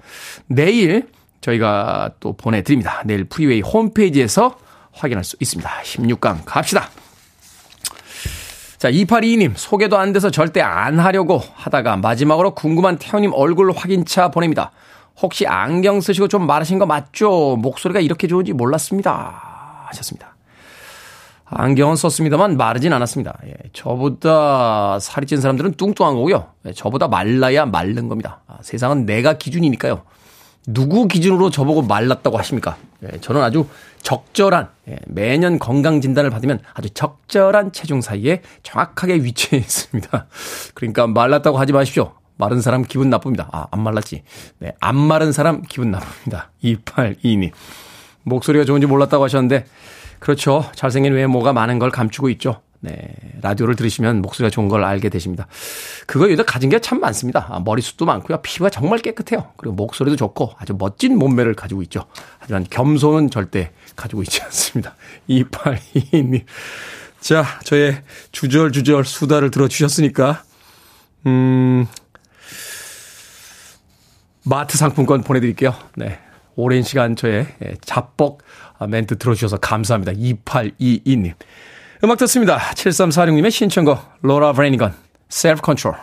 [0.47, 1.09] 내일
[1.41, 3.03] 저희가 또 보내드립니다.
[3.05, 4.59] 내일 프리웨이 홈페이지에서
[4.93, 5.71] 확인할 수 있습니다.
[5.83, 6.91] 16강 갑시다.
[8.79, 14.73] 자, 2822님, 소개도 안 돼서 절대 안 하려고 하다가 마지막으로 궁금한 태호님 얼굴 확인차 보냅니다.
[15.21, 17.57] 혹시 안경 쓰시고 좀 마르신 거 맞죠?
[17.57, 19.85] 목소리가 이렇게 좋은지 몰랐습니다.
[19.89, 20.35] 하셨습니다.
[21.45, 23.37] 안경은 썼습니다만 마르진 않았습니다.
[23.47, 26.47] 예, 저보다 살이 찐 사람들은 뚱뚱한 거고요.
[26.67, 28.41] 예, 저보다 말라야 마른 겁니다.
[28.47, 30.03] 아, 세상은 내가 기준이니까요.
[30.67, 32.77] 누구 기준으로 저보고 말랐다고 하십니까?
[33.03, 33.67] 예, 저는 아주
[34.03, 40.27] 적절한 예, 매년 건강 진단을 받으면 아주 적절한 체중 사이에 정확하게 위치해 있습니다.
[40.75, 42.13] 그러니까 말랐다고 하지 마십시오.
[42.37, 43.49] 마른 사람 기분 나쁩니다.
[43.53, 44.23] 아, 안 말랐지.
[44.59, 46.51] 네, 안 마른 사람 기분 나쁩니다.
[46.65, 47.53] 2822님.
[48.23, 49.67] 목소리가 좋은지 몰랐다고 하셨는데,
[50.19, 50.65] 그렇죠.
[50.75, 52.63] 잘생긴 외모가 많은 걸 감추고 있죠.
[52.83, 53.15] 네.
[53.43, 55.47] 라디오를 들으시면 목소리가 좋은 걸 알게 되십니다.
[56.07, 57.47] 그거 여기다 가진 게 참 많습니다.
[57.51, 58.41] 아, 머리숱도 많고요.
[58.43, 59.53] 피부가 정말 깨끗해요.
[59.59, 62.07] 그리고 목소리도 좋고 아주 멋진 몸매를 가지고 있죠.
[62.39, 64.95] 하지만 겸손은 절대 가지고 있지 않습니다.
[65.29, 66.45] 2822님.
[67.21, 70.43] 자, 저의 주절주절 수다를 들어주셨으니까,
[71.27, 71.87] 음,
[74.43, 75.75] 마트 상품권 보내드릴게요.
[75.97, 76.19] 네.
[76.57, 77.47] 오랜 시간 저의
[77.83, 78.39] 자뻑
[78.89, 80.13] 멘트 들어주셔서 감사합니다.
[80.13, 81.35] 2822님.
[82.03, 82.59] 음악 듣습니다.
[82.59, 84.95] 7346님의 신청곡 로라 브레니건
[85.31, 85.99] Self Control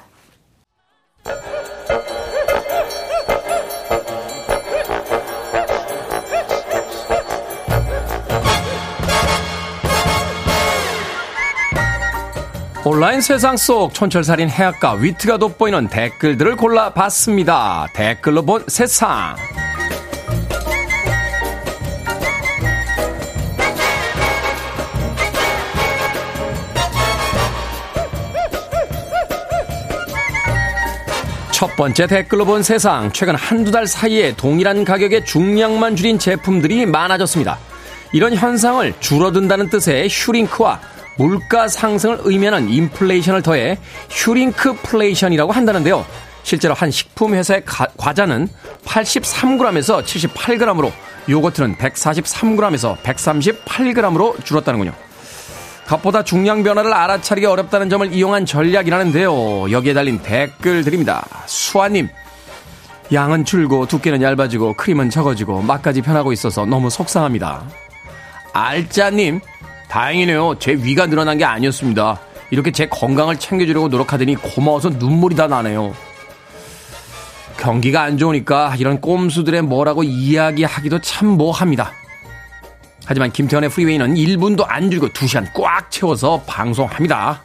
[12.86, 17.88] 온라인 세상 속 촌철살인 해악과 위트가 돋보이는 댓글들을 골라봤습니다.
[17.94, 19.36] 댓글로 본 세상.
[31.58, 33.12] 첫 번째 댓글로 본 세상.
[33.12, 37.58] 최근 한두 달 사이에 동일한 가격의 중량만 줄인 제품들이 많아졌습니다.
[38.14, 40.80] 이런 현상을 줄어든다는 뜻의 shrink와
[41.18, 46.06] 물가 상승을 의미하는 인플레이션을 더해 슈링크플레이션이라고 한다는데요.
[46.44, 48.50] 실제로 한 식품 회사의 과자는
[48.86, 50.92] 83g에서 78g으로
[51.28, 54.94] 요거트는 143g에서 138g으로 줄었다는군요.
[55.88, 59.72] 값보다 중량 변화를 알아차리기 어렵다는 점을 이용한 전략이라는데요.
[59.72, 61.26] 여기에 달린 댓글 드립니다.
[61.46, 62.10] 수아님,
[63.14, 67.64] 양은 줄고 두께는 얇아지고 크림은 적어지고 맛까지 변하고 있어서 너무 속상합니다.
[68.52, 69.40] 알짜님,
[69.88, 70.56] 다행이네요.
[70.60, 72.20] 제 위가 늘어난 게 아니었습니다.
[72.52, 75.94] 이렇게 제 건강을 챙겨주려고 노력하더니 고마워서 눈물이 다 나네요.
[77.58, 81.94] 경기가 안 좋으니까 이런 꼼수들의 뭐라고 이야기하기도 참 뭐합니다.
[83.08, 87.42] 하지만 김태현의 프리웨이는 1분도 안 줄이고 2시간 꽉 채워서 방송합니다.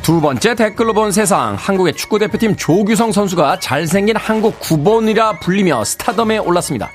[0.00, 1.56] 두 번째 댓글로 본 세상.
[1.56, 6.90] 한국의 축구대표팀 조규성 선수가 잘생긴 한국 9번이라 불리며 스타덤에 올랐습니다.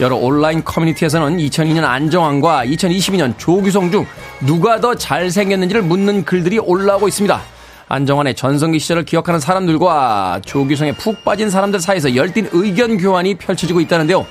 [0.00, 4.06] 여러 온라인 커뮤니티에서는 2002년 안정환과 2022년 조규성 중
[4.40, 7.40] 누가 더 잘생겼는지를 묻는 글들이 올라오고 있습니다.
[7.88, 14.24] 안정환의 전성기 시절을 기억하는 사람들과 조규성에 푹 빠진 사람들 사이에서 열띤 의견 교환이 펼쳐지고 있다는데요.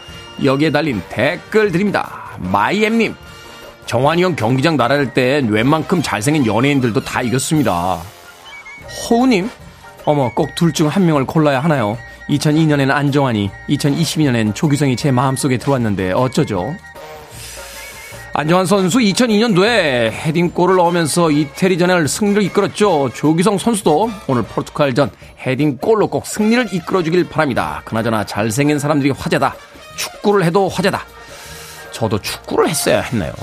[0.44, 2.32] 여기에 달린 댓글 드립니다.
[2.40, 3.14] 마이엠님,
[3.86, 8.00] 정환이 형 경기장 나랄 땐 웬만큼 잘생긴 연예인들도 다 이겼습니다.
[9.10, 9.50] 호우님,
[10.06, 11.98] 어머, 꼭 둘 중 한 명을 골라야 하나요?
[12.30, 16.76] 2002년에는 안정환이, 2022년엔 조규성이 제 마음속에 들어왔는데 어쩌죠?
[18.34, 23.10] 안정환 선수 2002년도에 헤딩골을 넣으면서 이태리전을 승리를 이끌었죠.
[23.14, 25.12] 조규성 선수도 오늘 포르투갈전
[25.46, 27.82] 헤딩골로 꼭 승리를 이끌어주길 바랍니다.
[27.84, 29.56] 그나저나 잘생긴 사람들이 화제다.
[29.98, 31.04] 축구를 해도 화제다.
[31.92, 33.34] 저도 축구를 했어야 했나요?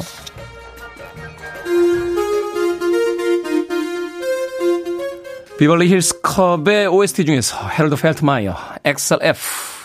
[5.59, 9.76] 비벌리 힐스 컵의 OST 중에서 헤럴드 펠트마이어 XLF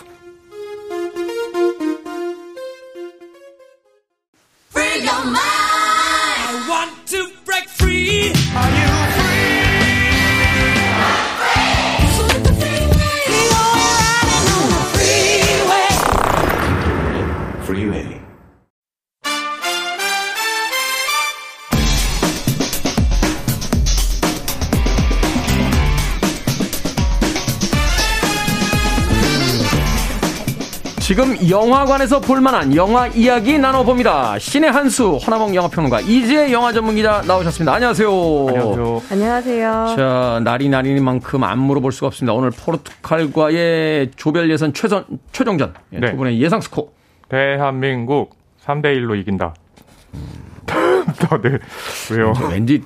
[31.11, 34.39] 지금 영화관에서 볼만한 영화 이야기 나눠봅니다.
[34.39, 37.73] 신의 한수 허나몽 영화평론가 이재 영화 전문기자 나오셨습니다.
[37.73, 38.09] 안녕하세요.
[38.47, 39.01] 안녕하세요.
[39.11, 39.95] 안녕하세요.
[39.97, 42.31] 자 날이 날이니만큼 안 물어볼 수가 없습니다.
[42.31, 46.11] 오늘 포르투갈과의 조별 예선 최선 최종전 예, 네.
[46.11, 46.93] 두 분의 예상 스코.
[47.27, 49.53] 대한민국 3대 1로 이긴다.
[51.43, 51.59] 네.
[52.15, 52.31] 왜요?
[52.49, 52.81] 왠지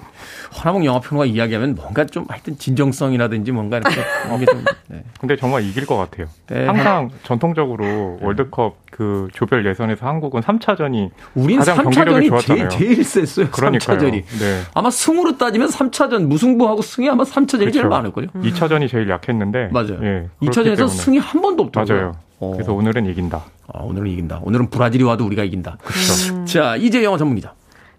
[0.58, 4.02] 허나몽 영화평론가 이야기하면 뭔가 좀 하여튼 진정성이라든지 뭔가 이렇게
[4.36, 4.64] 이게 좀.
[4.88, 5.04] 네.
[5.20, 6.28] 근데 정말 이길 것 같아요.
[6.48, 6.66] 네.
[6.66, 13.50] 항상 전통적으로 월드컵 그 조별 예선에서 한국은 3차전이 우린 가장 3차전이 제일, 제일 셌어요.
[13.52, 13.98] 그러니까요.
[13.98, 14.12] 3차전이.
[14.12, 14.62] 네.
[14.74, 17.72] 아마 승으로 따지면 3차전 무승부하고 승이 아마 3차전이 그렇죠.
[17.80, 18.28] 제일 많을걸요.
[18.36, 18.42] 음.
[18.42, 19.70] 2차전이 제일 약했는데.
[19.72, 20.00] 맞아요.
[20.04, 21.98] 예, 2차전에서 승이 한 번도 없더라고요.
[21.98, 22.16] 맞아요.
[22.40, 22.52] 어.
[22.54, 23.44] 그래서 오늘은 이긴다.
[23.74, 24.42] 아, 오늘은 이긴다.
[24.44, 25.78] 오늘은 브라질이 와도 우리가 이긴다.
[25.84, 26.36] 그렇죠.
[26.36, 26.46] 음.
[26.46, 27.54] 자, 이제 영화 전문기자.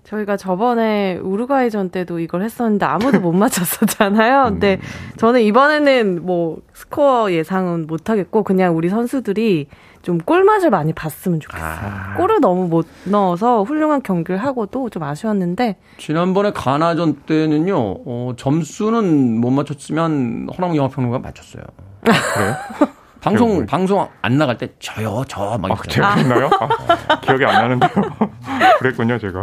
[0.07, 4.45] 저희가 저번에 우루과이전 때도 이걸 했었는데 아무도 못 맞췄었잖아요.
[4.51, 5.16] 근데 음.
[5.16, 9.66] 저는 이번에는 뭐 스코어 예상은 못 하겠고 그냥 우리 선수들이
[10.03, 11.64] 좀 골맛을 많이 봤으면 좋겠어요.
[11.64, 12.14] 아.
[12.16, 17.75] 골을 너무 못 넣어서 훌륭한 경기를 하고도 좀 아쉬웠는데 지난번에 가나전 때는요.
[17.77, 21.64] 어, 점수는 못 맞췄으면 허남 영화평론가 맞췄어요.
[22.03, 22.55] 그래요?
[23.20, 26.50] 방송 방송 안 나갈 때 저요 저막 아, 제가 그랬나요?
[26.61, 27.90] 아, 기억이 안 나는데요.
[28.79, 29.42] 그랬군요 제가.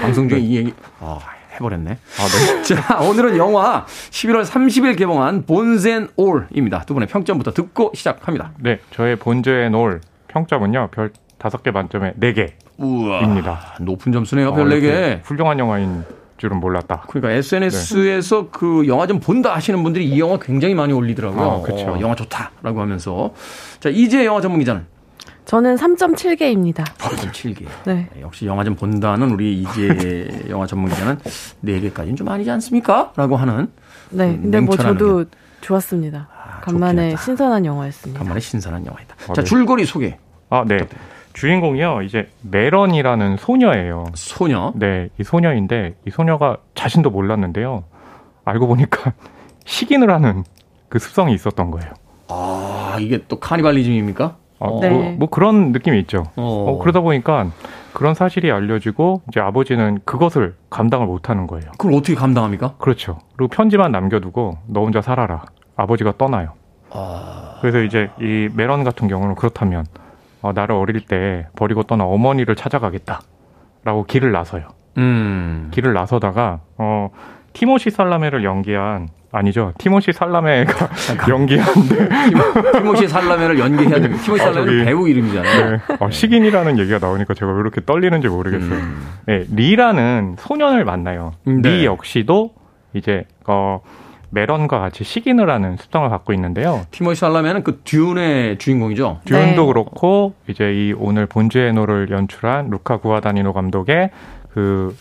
[0.00, 1.18] 방송 중에 이 얘기 아,
[1.54, 1.90] 해버렸네.
[1.90, 2.62] 아, 네.
[2.74, 6.84] 자 오늘은 영화 11월 30일 개봉한 본센 올입니다.
[6.84, 8.52] 두 분의 평점부터 듣고 시작합니다.
[8.58, 13.80] 네, 저의 본젠 올 평점은요 별 5개 만점에 4개입니다.
[13.82, 15.20] 높은 점수네요, 별 어, 4개.
[15.24, 16.04] 훌륭한 영화인
[16.38, 17.02] 줄은 몰랐다.
[17.08, 18.48] 그러니까 SNS에서 네.
[18.50, 21.50] 그 영화 좀 본다 하시는 분들이 이 영화 굉장히 많이 올리더라고요.
[21.50, 21.86] 아, 그렇죠.
[21.88, 23.34] 어, 영화 좋다라고 하면서
[23.80, 24.86] 자 이제 영화 전문 기자는
[25.44, 26.84] 저는 3.7개입니다.
[26.84, 27.64] 3.7개.
[27.84, 28.08] 네.
[28.14, 28.20] 네.
[28.20, 31.18] 역시 영화 좀 본다는 우리 이제 영화 전문 기자는
[31.64, 33.12] 4개까지는 좀 아니지 않습니까?
[33.16, 33.68] 라고 하는.
[34.10, 34.38] 네.
[34.40, 35.30] 근데 뭐 저도 게.
[35.62, 36.28] 좋았습니다.
[36.30, 38.18] 아, 간만에 신선한 영화였습니다.
[38.18, 39.14] 간만에 신선한 영화이다.
[39.28, 39.44] 아, 자, 네.
[39.44, 40.18] 줄거리 소개.
[40.50, 40.86] 아, 네.
[41.32, 44.06] 주인공이요, 이제 메런이라는 소녀예요.
[44.14, 44.72] 소녀?
[44.74, 47.84] 네, 이 소녀인데 이 소녀가 자신도 몰랐는데요.
[48.44, 49.12] 알고 보니까
[49.64, 50.44] 식인을 하는
[50.88, 51.92] 그 습성이 있었던 거예요.
[52.28, 54.36] 아, 이게 또 카니발리즘입니까?
[54.60, 54.90] 아, 뭐, 네.
[54.90, 56.24] 뭐, 뭐, 그런 느낌이 있죠.
[56.36, 56.66] 어.
[56.68, 57.50] 어, 그러다 보니까
[57.92, 61.70] 그런 사실이 알려지고 이제 아버지는 그것을 감당을 못 하는 거예요.
[61.78, 62.74] 그걸 어떻게 감당합니까?
[62.78, 63.18] 그렇죠.
[63.36, 65.44] 그리고 편지만 남겨두고 너 혼자 살아라.
[65.76, 66.54] 아버지가 떠나요.
[66.90, 67.58] 아...
[67.60, 69.86] 그래서 이제 이 메런 같은 경우는 그렇다면
[70.42, 74.68] 어, 나를 어릴 때 버리고 떠나 어머니를 찾아가겠다라고 길을 나서요.
[74.98, 75.68] 음.
[75.70, 77.10] 길을 나서다가 어
[77.52, 79.72] 티모시 살라메를 연기한 아니죠.
[79.78, 80.88] 티모시 살라메가
[81.28, 82.08] 연기한데
[82.72, 84.22] 티모 시 살라메를 연기해야 됩니다.
[84.22, 85.70] 티모시 살라메는 아, 배우 이름이잖아요.
[85.70, 85.80] 네.
[86.00, 88.72] 어, 식인이라는 얘기가 나오니까 제가 왜 이렇게 떨리는지 모르겠어요.
[88.72, 89.06] 음.
[89.26, 91.32] 네, 리라는 소년을 만나요.
[91.44, 91.60] 네.
[91.62, 92.54] 리 역시도
[92.94, 93.80] 이제 어
[94.30, 96.84] 메런과 같이 식인을 하는 습성을 갖고 있는데요.
[96.90, 99.20] 티모시 살라메는 그 듀운의 주인공이죠.
[99.24, 99.66] 듀운도 네.
[99.66, 104.10] 그렇고 이제 이 오늘 본주에노를 연출한 루카 구아다니노 감독의
[104.50, 104.94] 그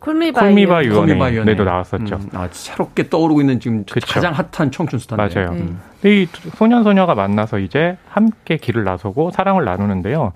[0.00, 2.16] 콜미바이 유언에도 나왔었죠.
[2.16, 4.06] 음, 아, 새롭게 떠오르고 있는 지금 그쵸.
[4.06, 5.34] 가장 핫한 청춘 스타인데.
[5.34, 5.50] 맞아요.
[5.52, 5.80] 음.
[6.04, 10.32] 이 소년 소녀가 만나서 이제 함께 길을 나서고 사랑을 나누는데요.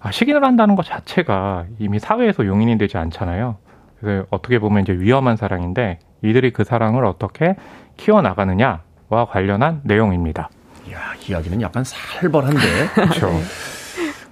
[0.00, 3.56] 아, 식인을 한다는 것 자체가 이미 사회에서 용인이 되지 않잖아요.
[4.00, 7.56] 그래서 어떻게 보면 이제 위험한 사랑인데 이들이 그 사랑을 어떻게
[7.96, 10.48] 키워 나가느냐와 관련한 내용입니다.
[10.88, 10.98] 이야,
[11.28, 12.60] 이야기는 약간 살벌한데.
[12.94, 13.30] 그렇죠.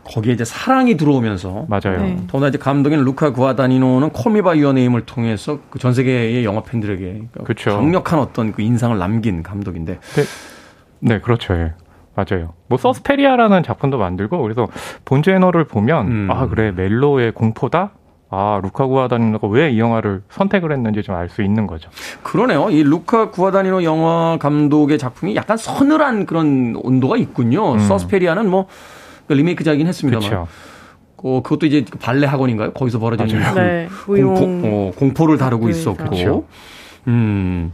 [0.05, 2.03] 거기에 이제 사랑이 들어오면서 맞아요.
[2.03, 2.17] 네.
[2.27, 7.71] 더구나 이제 감독인 루카 구아다니노는 콜미바 유어네임을 통해서 그 전 세계의 영화 팬들에게 그렇죠.
[7.79, 9.99] 강력한 어떤 그 인상을 남긴 감독인데.
[10.01, 10.23] 네,
[11.01, 11.55] 네 그렇죠.
[11.55, 11.73] 예.
[12.15, 12.53] 맞아요.
[12.69, 14.69] 뭐 서스페리아라는 작품도 만들고 그래서
[15.05, 16.29] 본제너를 보면 음.
[16.31, 17.91] 아 그래 멜로의 공포다.
[18.35, 21.89] 아 루카 구아다니노가 왜 이 영화를 선택을 했는지 좀 알 수 있는 거죠.
[22.23, 22.69] 그러네요.
[22.71, 27.75] 이 루카 구아다니노 영화 감독의 작품이 약간 서늘한 그런 온도가 있군요.
[27.75, 27.79] 음.
[27.79, 28.67] 서스페리아는 뭐
[29.27, 30.29] 그러니까 리메이크작이긴 했습니다만.
[30.29, 30.49] 그렇죠.
[31.27, 32.73] 어, 그것도 이제 발레 학원인가요?
[32.73, 35.97] 거기서 벌어지는 그 네, 공포, 어, 공포를 다루고 있었고.
[36.05, 36.45] 그렇죠.
[37.09, 37.73] 음.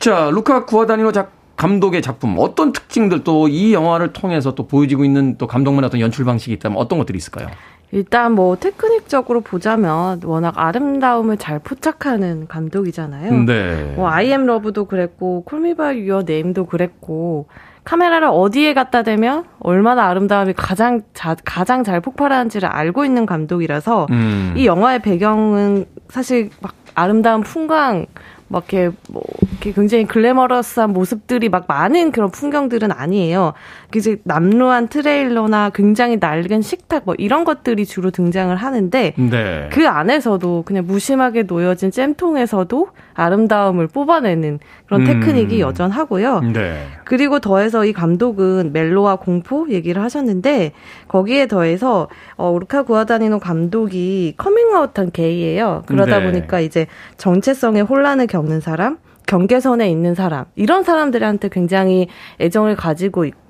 [0.00, 5.38] 자, 루카 구아다니노 작 감독의 작품 어떤 특징들 또 이 영화를 통해서 또 보여지고 있는
[5.38, 7.48] 또 감독만의 어떤 연출 방식이 있다면 어떤 것들이 있을까요?
[7.92, 13.44] 일단 뭐 테크닉적으로 보자면 워낙 아름다움을 잘 포착하는 감독이잖아요.
[13.44, 13.92] 네.
[13.96, 17.46] 뭐 아이엠 러브도 그랬고 콜미바 유어 네임도 그랬고
[17.84, 24.54] 카메라를 어디에 갖다 대면 얼마나 아름다움이 가장 자, 가장 잘 폭발하는지를 알고 있는 감독이라서 음.
[24.56, 28.06] 이 영화의 배경은 사실 막 아름다운 풍광
[28.48, 33.54] 막 이렇게 뭐 이렇게 굉장히 글래머러스한 모습들이 막 많은 그런 풍경들은 아니에요.
[33.94, 39.68] 이제 남루한 트레일러나 굉장히 낡은 식탁 뭐 이런 것들이 주로 등장을 하는데 네.
[39.72, 45.06] 그 안에서도 그냥 무심하게 놓여진 잼통에서도 아름다움을 뽑아내는 그런 음.
[45.06, 46.40] 테크닉이 여전하고요.
[46.52, 46.86] 네.
[47.04, 50.72] 그리고 더해서 이 감독은 멜로와 공포 얘기를 하셨는데
[51.08, 55.84] 거기에 더해서 어 우르카 구아다니노 감독이 커밍아웃한 게이예요.
[55.86, 56.26] 그러다 네.
[56.26, 56.86] 보니까 이제
[57.16, 62.08] 정체성의 혼란을 겪는 사람 경계선에 있는 사람 이런 사람들한테 굉장히
[62.38, 63.45] 애정을 가지고 있고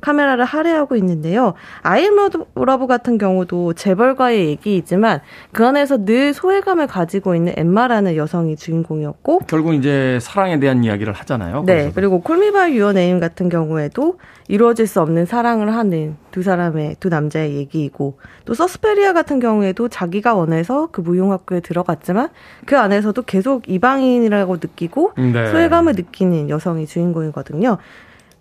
[0.00, 1.54] 카메라를 할애하고 있는데요.
[1.82, 2.14] I Am
[2.54, 5.20] Love 같은 경우도 재벌과의 얘기이지만
[5.52, 11.62] 그 안에서 늘 소외감을 가지고 있는 엠마라는 여성이 주인공이었고 결국 이제 사랑에 대한 이야기를 하잖아요.
[11.64, 11.74] 네.
[11.74, 11.94] 거기서도.
[11.94, 16.96] 그리고 Call Me by Your Name 같은 경우에도 이루어질 수 없는 사랑을 하는 두 사람의
[17.00, 22.28] 두 남자의 얘기이고 또 서스페리아 같은 경우에도 자기가 원해서 그 무용학교에 들어갔지만
[22.66, 25.50] 그 안에서도 계속 이방인이라고 느끼고 네.
[25.50, 27.78] 소외감을 느끼는 여성이 주인공이거든요.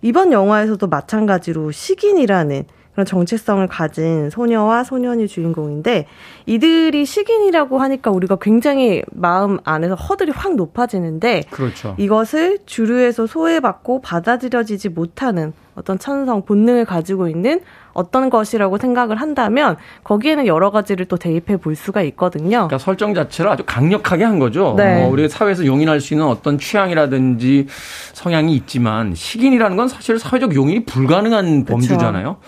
[0.04, 6.06] 이번 영화에서도 마찬가지로 식인이라는 그런 정체성을 가진 소녀와 소년이 주인공인데
[6.46, 11.96] 이들이 식인이라고 하니까 우리가 굉장히 마음 안에서 허들이 확 높아지는데 그렇죠.
[11.98, 17.62] 이것을 주류에서 소외받고 받아들여지지 못하는 어떤 천성 본능을 가지고 있는
[17.94, 22.50] 어떤 것이라고 생각을 한다면 거기에는 여러 가지를 또 대입해 볼 수가 있거든요.
[22.50, 24.74] 그러니까 설정 자체를 아주 강력하게 한 거죠.
[24.78, 25.04] 네.
[25.04, 27.68] 어, 우리 사회에서 용인할 수 있는 어떤 취향이라든지
[28.14, 32.38] 성향이 있지만 식인이라는 건 사실 사회적 용인이 불가능한 범주잖아요.
[32.38, 32.40] 그렇죠.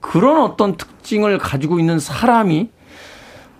[0.00, 2.70] 그런 어떤 특징을 가지고 있는 사람이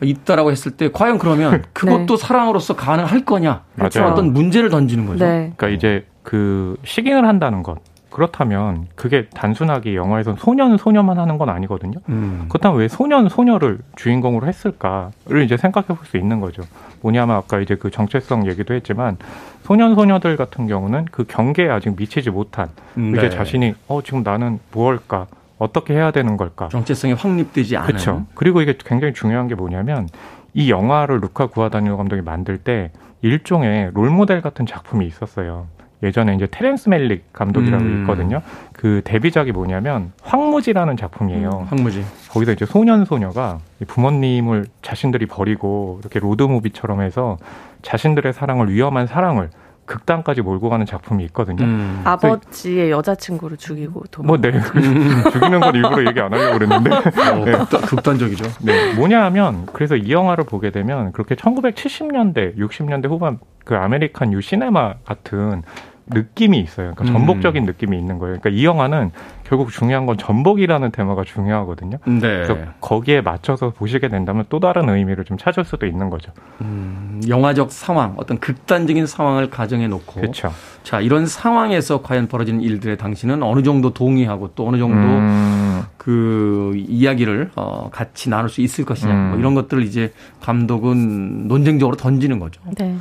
[0.01, 2.27] 있다라고 했을 때 과연 그러면 그것도 네.
[2.27, 4.13] 사랑으로서 가능할 거냐 맞아요.
[4.13, 5.25] 어떤 문제를 던지는 거죠.
[5.25, 5.53] 네.
[5.57, 7.79] 그러니까 이제 그 식인을 한다는 것
[8.11, 11.99] 그렇다면 그게 단순하게 영화에서 소년 소녀만 하는 건 아니거든요.
[12.09, 12.47] 음.
[12.49, 16.63] 그렇다면 왜 소년 소녀를 주인공으로 했을까를 이제 생각해 볼 수 있는 거죠.
[17.03, 19.19] 뭐냐면 아까 이제 그 정체성 얘기도 했지만
[19.63, 23.19] 소년 소녀들 같은 경우는 그 경계에 아직 미치지 못한 음, 네.
[23.19, 25.27] 이제 자신이 어 지금 나는 무엇일까
[25.59, 26.69] 어떻게 해야 되는 걸까?
[26.69, 27.87] 정체성이 확립되지 않은.
[27.87, 28.25] 그렇죠.
[28.35, 30.09] 그리고 이게 굉장히 중요한 게 뭐냐면
[30.55, 32.91] 이 영화를 루카 구아다니오 감독이 만들 때
[33.23, 35.67] 일종의 롤모델 같은 작품이 있었어요.
[36.03, 38.01] 예전에 이제 테렌스 멜릭 감독이라고 음.
[38.01, 38.41] 있거든요.
[38.73, 41.51] 그 데뷔작이 뭐냐면 황무지라는 작품이에요.
[41.51, 42.05] 음, 황무지.
[42.31, 47.39] 거기서 이제 소년 소녀가 부모님을 자신들이 버리고 이렇게 로드 무비처럼 해서
[47.83, 49.51] 자신들의 사랑을 위험한 사랑을
[49.89, 51.65] 극단까지 몰고 가는 작품이 있거든요.
[51.65, 52.03] 음.
[52.05, 54.53] 아버지의 여자친구를 죽이고 뭐 네.
[55.33, 56.91] 죽이는 건 일부러 얘기 안 하려고 그랬는데.
[56.95, 57.53] 어, 네.
[57.89, 58.95] 극단, 적이죠 네.
[58.95, 63.39] 뭐냐 하면 그래서 이 영화를 보게 되면 그렇게 1970년대, 60년대 후반
[63.69, 65.63] 그 American New Cinema 같은
[66.07, 66.95] 느낌이 있어요.
[66.95, 67.67] 그러니까 전복적인 음.
[67.67, 68.39] 느낌이 있는 거예요.
[68.39, 69.11] 그러니까 이 영화는
[69.45, 71.99] 결국 중요한 건 전복이라는 테마가 중요하거든요.
[72.07, 72.21] 네.
[72.21, 76.33] 그래서 거기에 맞춰서 보시게 된다면 또 다른 의미를 좀 찾을 수도 있는 거죠.
[76.63, 80.51] 음, 영화적 상황, 어떤 극단적인 상황을 가정해 놓고 그렇죠.
[80.83, 85.83] 자 이런 상황에서 과연 벌어지는 일들에 당신은 어느 정도 동의하고 또 어느 정도 음.
[85.99, 89.29] 그 이야기를 어, 같이 나눌 수 있을 것이냐 뭐 음.
[89.31, 92.63] 뭐 이런 것들을 이제 감독은 논쟁적으로 던지는 거죠.
[92.79, 92.97] 네.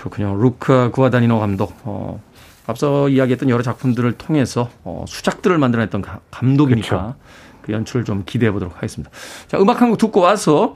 [0.00, 0.34] 그렇군요.
[0.34, 1.74] 루카 구아다니노 감독.
[1.84, 2.22] 어,
[2.66, 7.14] 앞서 이야기했던 여러 작품들을 통해서 어, 수작들을 만들어냈던 감독이니까 그렇죠.
[7.62, 9.10] 그 연출을 좀 기대해 보도록 하겠습니다.
[9.46, 10.74] 자, 음악 한 곡 듣고 와서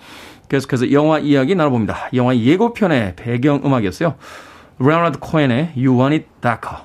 [0.51, 2.11] 계속해서 영화 이야기 나눠봅니다.
[2.15, 4.15] 영화 예고편의 배경 음악이었어요.
[4.79, 6.83] 레오나드 코엔의 You Want It Darker.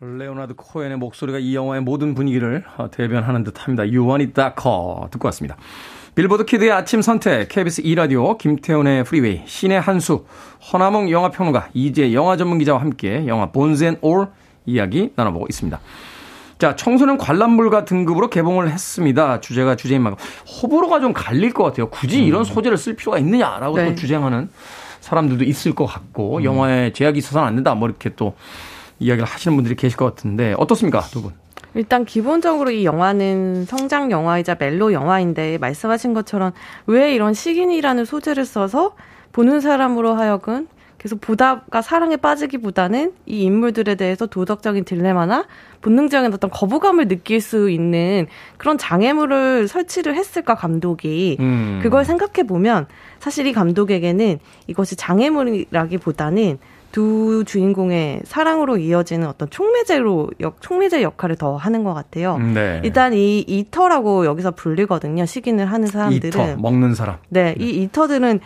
[0.00, 3.84] 레오나드 코엔의 목소리가 이 영화의 모든 분위기를 어, 대변하는 듯합니다.
[3.84, 5.56] You Want It Darker 듣고 왔습니다.
[6.14, 10.26] 빌보드 키드의 아침 선택, KBS 2라디오, 김태훈의 프리웨이, 신의 한수,
[10.70, 14.28] 허나몽 영화평론가, 이제 영화 전문기자와 함께 영화 본센 올
[14.66, 15.80] 이야기 나눠보고 있습니다.
[16.58, 19.40] 자, 청소년 관람물가 등급으로 개봉을 했습니다.
[19.40, 20.22] 주제가 주제인 만큼.
[20.46, 21.88] 호불호가 좀 갈릴 것 같아요.
[21.88, 22.24] 굳이 음.
[22.24, 23.86] 이런 소재를 쓸 필요가 있느냐라고 네.
[23.86, 24.50] 또 주장하는
[25.00, 26.44] 사람들도 있을 것 같고, 음.
[26.44, 27.74] 영화에 제약이 있어서는 안 된다.
[27.74, 28.34] 뭐 이렇게 또
[29.00, 31.32] 이야기를 하시는 분들이 계실 것 같은데, 어떻습니까, 두 분?
[31.74, 36.52] 일단 기본적으로 이 영화는 성장 영화이자 멜로 영화인데 말씀하신 것처럼
[36.86, 38.94] 왜 이런 식인이라는 소재를 써서
[39.32, 40.68] 보는 사람으로 하여금
[41.02, 45.46] 계속 보다가 사랑에 빠지기보다는 이 인물들에 대해서 도덕적인 딜레마나
[45.80, 51.80] 본능적인 어떤 거부감을 느낄 수 있는 그런 장애물을 설치를 했을까 감독이 음.
[51.82, 52.86] 그걸 생각해 보면
[53.18, 56.58] 사실 이 감독에게는 이것이 장애물이라기보다는
[56.92, 62.38] 두 주인공의 사랑으로 이어지는 어떤 촉매제로 역, 촉매제 역할을 더 하는 것 같아요.
[62.38, 62.80] 네.
[62.84, 65.24] 일단 이 이터라고 여기서 불리거든요.
[65.24, 67.16] 식인을 하는 사람들은 이터 먹는 사람.
[67.30, 68.40] 네, 이 이터들은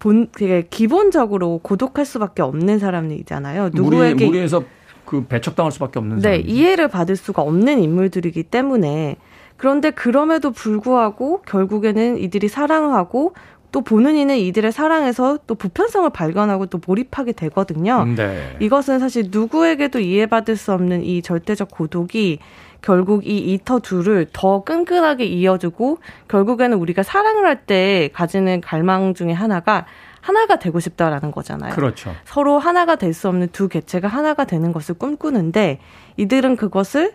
[0.00, 3.70] 본 되게 기본적으로 고독할 수밖에 없는 사람들이잖아요.
[3.72, 4.64] 누구에게 무리, 무리해서
[5.04, 6.40] 그 배척당할 수밖에 없는 네, 사람.
[6.40, 9.16] 이해를 받을 수가 없는 인물들이기 때문에
[9.56, 13.34] 그런데 그럼에도 불구하고 결국에는 이들이 사랑하고
[13.72, 18.04] 또 보는 이는 이들의 사랑에서 또 보편성을 발견하고 또 몰입하게 되거든요.
[18.04, 18.56] 네.
[18.60, 22.38] 이것은 사실 누구에게도 이해받을 수 없는 이 절대적 고독이
[22.82, 25.98] 결국 이 이터 둘을 더 끈끈하게 이어주고
[26.28, 29.86] 결국에는 우리가 사랑을 할 때 가지는 갈망 중에 하나가
[30.20, 31.74] 하나가 되고 싶다라는 거잖아요.
[31.74, 32.12] 그렇죠.
[32.24, 35.78] 서로 하나가 될 수 없는 두 개체가 하나가 되는 것을 꿈꾸는데
[36.16, 37.12] 이들은 그것을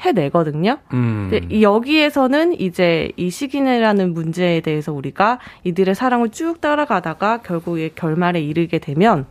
[0.00, 0.78] 해내거든요.
[0.92, 1.28] 음.
[1.30, 8.78] 근데 여기에서는 이제 이 시기네라는 문제에 대해서 우리가 이들의 사랑을 쭉 따라가다가 결국에 결말에 이르게
[8.78, 9.26] 되면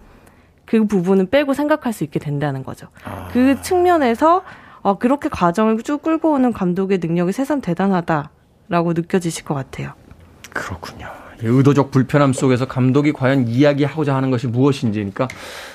[0.66, 2.88] 그 부분은 빼고 생각할 수 있게 된다는 거죠.
[3.04, 3.28] 아.
[3.32, 4.44] 그 측면에서
[4.82, 9.94] 어, 그렇게 과정을 쭉 끌고 오는 감독의 능력이 새삼 대단하다라고 느껴지실 것 같아요.
[10.52, 11.08] 그렇군요.
[11.42, 15.28] 의도적 불편함 속에서 감독이 과연 이야기하고자 하는 것이 무엇인지니까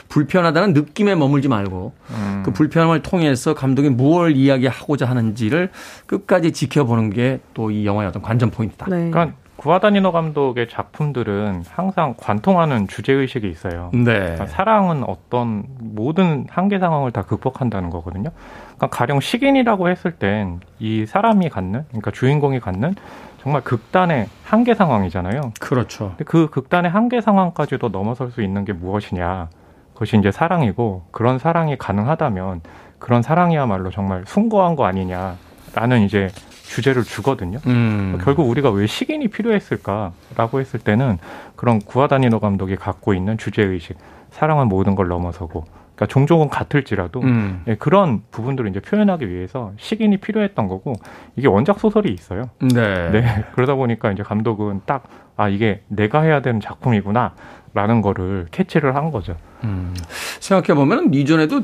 [0.08, 2.42] 불편하다는 느낌에 머물지 말고 음.
[2.44, 5.70] 그 불편함을 통해서 감독이 무엇을 이야기하고자 하는지를
[6.06, 8.86] 끝까지 지켜보는 게 또 이 영화의 어떤 관전 포인트다.
[8.86, 9.10] 네.
[9.10, 9.32] 그러니까
[9.64, 13.90] 구아다니노 감독의 작품들은 항상 관통하는 주제 의식이 있어요.
[13.94, 14.12] 네.
[14.12, 18.28] 그러니까 사랑은 어떤 모든 한계 상황을 다 극복한다는 거거든요.
[18.76, 22.94] 그러니까 가령 식인이라고 했을 땐 이 사람이 갖는, 그러니까 주인공이 갖는
[23.40, 25.54] 정말 극단의 한계 상황이잖아요.
[25.58, 26.14] 그렇죠.
[26.26, 29.48] 그 극단의 한계 상황까지도 넘어설 수 있는 게 무엇이냐.
[29.94, 32.60] 그것이 이제 사랑이고 그런 사랑이 가능하다면
[32.98, 36.28] 그런 사랑이야말로 정말 숭고한 거 아니냐라는 이제
[36.64, 37.58] 주제를 주거든요.
[37.66, 38.18] 음.
[38.22, 41.18] 결국 우리가 왜 식인이 필요했을까라고 했을 때는
[41.56, 43.96] 그런 구아다니노 감독이 갖고 있는 주제 의식,
[44.30, 47.62] 사랑은 모든 걸 넘어서고 그러니까 종족은 같을지라도 음.
[47.68, 50.94] 예, 그런 부분들을 이제 표현하기 위해서 식인이 필요했던 거고
[51.36, 52.50] 이게 원작 소설이 있어요.
[52.60, 53.10] 네.
[53.10, 53.44] 네.
[53.54, 59.36] 그러다 보니까 이제 감독은 딱 아 이게 내가 해야 되는 작품이구나라는 거를 캐치를 한 거죠.
[59.64, 59.94] 음.
[60.40, 61.62] 생각해 보면 이전에도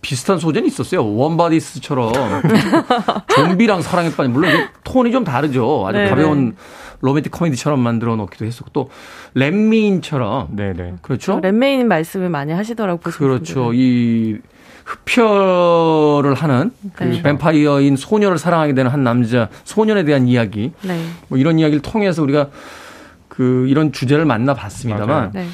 [0.00, 1.04] 비슷한 소재는 있었어요.
[1.14, 2.12] Warm Bodies처럼
[3.34, 4.50] 좀비랑 사랑에 빠진 물론
[4.84, 5.84] 톤이 좀 다르죠.
[5.86, 6.56] 아주 네 가벼운
[7.00, 8.90] 로맨틱 코미디처럼 만들어 놓기도 했었고 또
[9.34, 11.40] 렛미인처럼 네네 그렇죠.
[11.42, 13.12] 렛미인 말씀을 많이 하시더라고요.
[13.12, 13.72] 그렇죠.
[13.74, 14.38] 이
[14.84, 17.22] 흡혈을 하는 그 네.
[17.22, 21.04] 뱀파이어인 소녀를 사랑하게 되는 한 남자 소년에 대한 이야기 네.
[21.28, 22.48] 뭐 이런 이야기를 통해서 우리가
[23.28, 25.46] 그 이런 주제를 만나봤습니다만 네.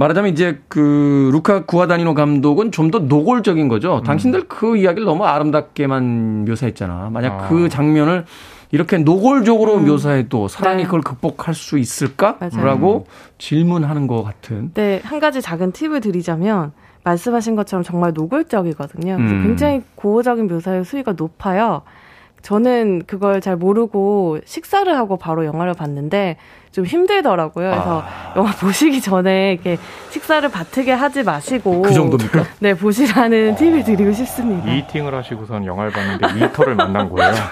[0.00, 3.98] 말하자면 이제 그 루카 구아다니노 감독은 좀 더 노골적인 거죠.
[3.98, 4.02] 음.
[4.02, 7.10] 당신들 그 이야기를 너무 아름답게만 묘사했잖아.
[7.12, 7.48] 만약 아.
[7.48, 8.24] 그 장면을
[8.72, 9.86] 이렇게 노골적으로 음.
[9.86, 10.84] 묘사해도 사랑이 네.
[10.84, 13.10] 그걸 극복할 수 있을까라고 음.
[13.38, 14.72] 질문하는 것 같은.
[14.74, 16.72] 네, 한 가지 작은 팁을 드리자면
[17.04, 19.14] 말씀하신 것처럼 정말 노골적이거든요.
[19.16, 19.42] 음.
[19.44, 21.82] 굉장히 고어적인 묘사의 수위가 높아요.
[22.42, 26.36] 저는 그걸 잘 모르고 식사를 하고 바로 영화를 봤는데
[26.72, 27.70] 좀 힘들더라고요.
[27.70, 28.32] 그래서 아.
[28.36, 29.76] 영화 보시기 전에 이렇게
[30.10, 32.44] 식사를 바트게 하지 마시고 그 정도입니까?
[32.60, 33.56] 네 보시라는 어.
[33.56, 34.72] 팁을 드리고 싶습니다.
[34.72, 37.32] 이팅을 하시고선 영화를 봤는데 이터를 만난 거예요.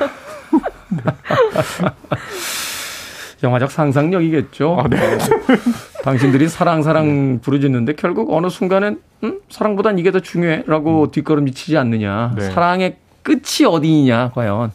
[3.43, 4.79] 영화적 상상력이겠죠.
[4.81, 4.99] 아, 네.
[6.03, 9.41] 당신들이 사랑 사랑 부르짖는데 결국 어느 순간엔 음?
[9.49, 11.11] 사랑보단 이게 더 중요해라고 음.
[11.11, 12.33] 뒷걸음질 치지 않느냐.
[12.37, 12.51] 네.
[12.51, 12.97] 사랑의
[13.29, 14.73] 끝이 어디냐 과연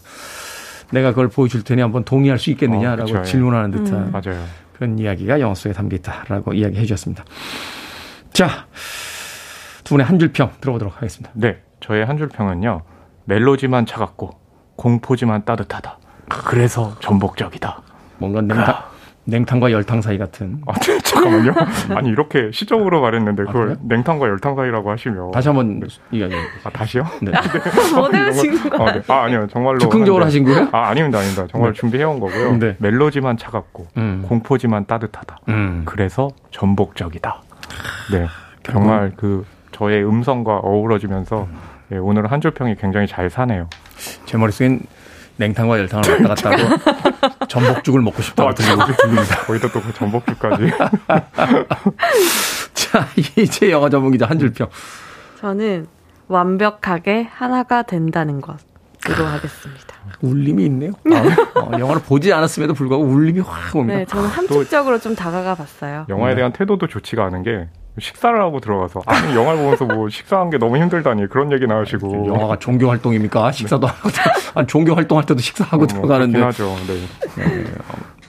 [0.92, 3.32] 내가 그걸 보여줄 테니 한번 동의할 수 있겠느냐라고 어, 그렇죠.
[3.32, 4.12] 질문하는 듯한 음.
[4.12, 4.44] 맞아요.
[4.74, 7.24] 그런 이야기가 영화 속에 담겨 있다라고 이야기해 주셨습니다.
[8.32, 8.68] 자,
[9.84, 11.32] 두 분의 한 줄 평 들어보도록 하겠습니다.
[11.34, 12.82] 네, 저의 한 줄 평은요.
[13.26, 14.32] 멜로지만 차갑고
[14.76, 15.98] 공포지만 따뜻하다.
[16.30, 17.82] 그래서 전복적이다.
[18.18, 18.76] 뭔가 냉탕,
[19.26, 20.62] 냉탕과 열탕 사이 같은.
[20.68, 21.54] 아, 네, 잠깐만요.
[21.96, 25.32] 아니, 이렇게 시적으로 말했는데, 그걸 아, 냉탕과 열탕 사이라고 하시면.
[25.32, 25.88] 다시 한 번 네.
[26.12, 27.04] 이야기해 아, 다시요?
[27.22, 27.32] 네.
[27.96, 29.02] 뭐 배우신 거 아, 네.
[29.08, 29.48] 아, 아니요.
[29.50, 29.78] 정말로.
[29.80, 30.68] 즉흥적으로 하신 거예요?
[30.74, 31.48] 아, 아닙니다, 아닙니다.
[31.50, 31.80] 정말 네.
[31.80, 32.58] 준비해온 거고요.
[32.58, 32.76] 네.
[32.80, 34.26] 멜로지만 차갑고, 음.
[34.28, 35.38] 공포지만 따뜻하다.
[35.48, 35.84] 음.
[35.86, 37.42] 그래서 전복적이다.
[38.12, 38.28] 네.
[38.64, 41.58] 정말 그, 저의 음성과 어우러지면서, 음.
[41.94, 43.70] 예, 오늘 한 줄 평이 굉장히 잘 사네요.
[44.26, 44.82] 제 머릿속엔
[45.38, 48.86] 냉탕과 열탕을 왔다 갔다 하고 전복죽을 먹고 싶다고 아, 들립니다.
[49.46, 50.72] 거기다 또 그 전복죽까지.
[52.74, 54.68] 자, 이제 영화 전문 기자 한 줄 평.
[55.42, 55.88] 저는
[56.28, 59.93] 완벽하게 하나가 된다는 것으로 하겠습니다.
[60.22, 60.92] 울림이 있네요.
[61.12, 64.00] 아, 어, 영화를 보지 않았음에도 불구하고 울림이 확 옵니다.
[64.00, 66.06] 네, 저는 함축적으로 좀 다가가 봤어요.
[66.10, 66.38] 영화에 네.
[66.38, 67.68] 대한 태도도 좋지가 않은 게
[68.00, 72.58] 식사를 하고 들어가서 아니 영화를 보면서 뭐 식사한 게 너무 힘들다니 그런 얘기 나오시고 영화가
[72.58, 73.52] 종교 활동입니까?
[73.52, 73.94] 식사도 네.
[73.94, 76.76] 하고 종교 활동할 때도 식사하고 어, 들어가는데 하죠.
[76.88, 77.44] 네.
[77.44, 77.64] 네.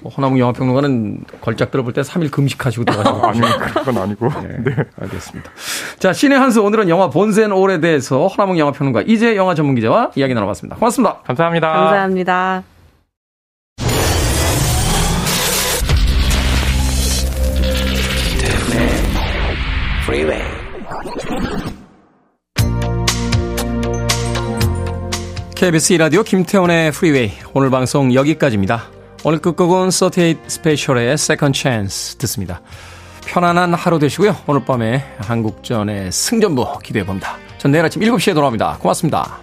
[0.05, 4.77] 뭐 허나무 영화평론가는 걸작 들어볼 때 3일 금식하시고 들어가시고 아니 그건 아니고 네, 네.
[5.01, 5.51] 알겠습니다.
[5.99, 10.35] 자 신의 한수 오늘은 영화 본센 올에 대해서 허나무 영화평론가 이제 영화 전문 기자와 이야기
[10.35, 10.77] 나눠봤습니다.
[10.77, 11.21] 고맙습니다.
[11.25, 11.73] 감사합니다.
[11.73, 12.63] 감사합니다.
[25.57, 28.94] KBS 라디오 김태훈의 프리웨이 오늘 방송 여기까지입니다.
[29.27, 32.61] 오늘 끝곡은 38 Special의 Second Chance 듣습니다.
[33.25, 34.37] 편안한 하루 되시고요.
[34.47, 37.39] 오늘 밤에 한국전의 승전보 기대해 봅니다.
[37.57, 38.77] 전 내일 아침 7시에 돌아옵니다.
[38.81, 39.39] 고맙습니다.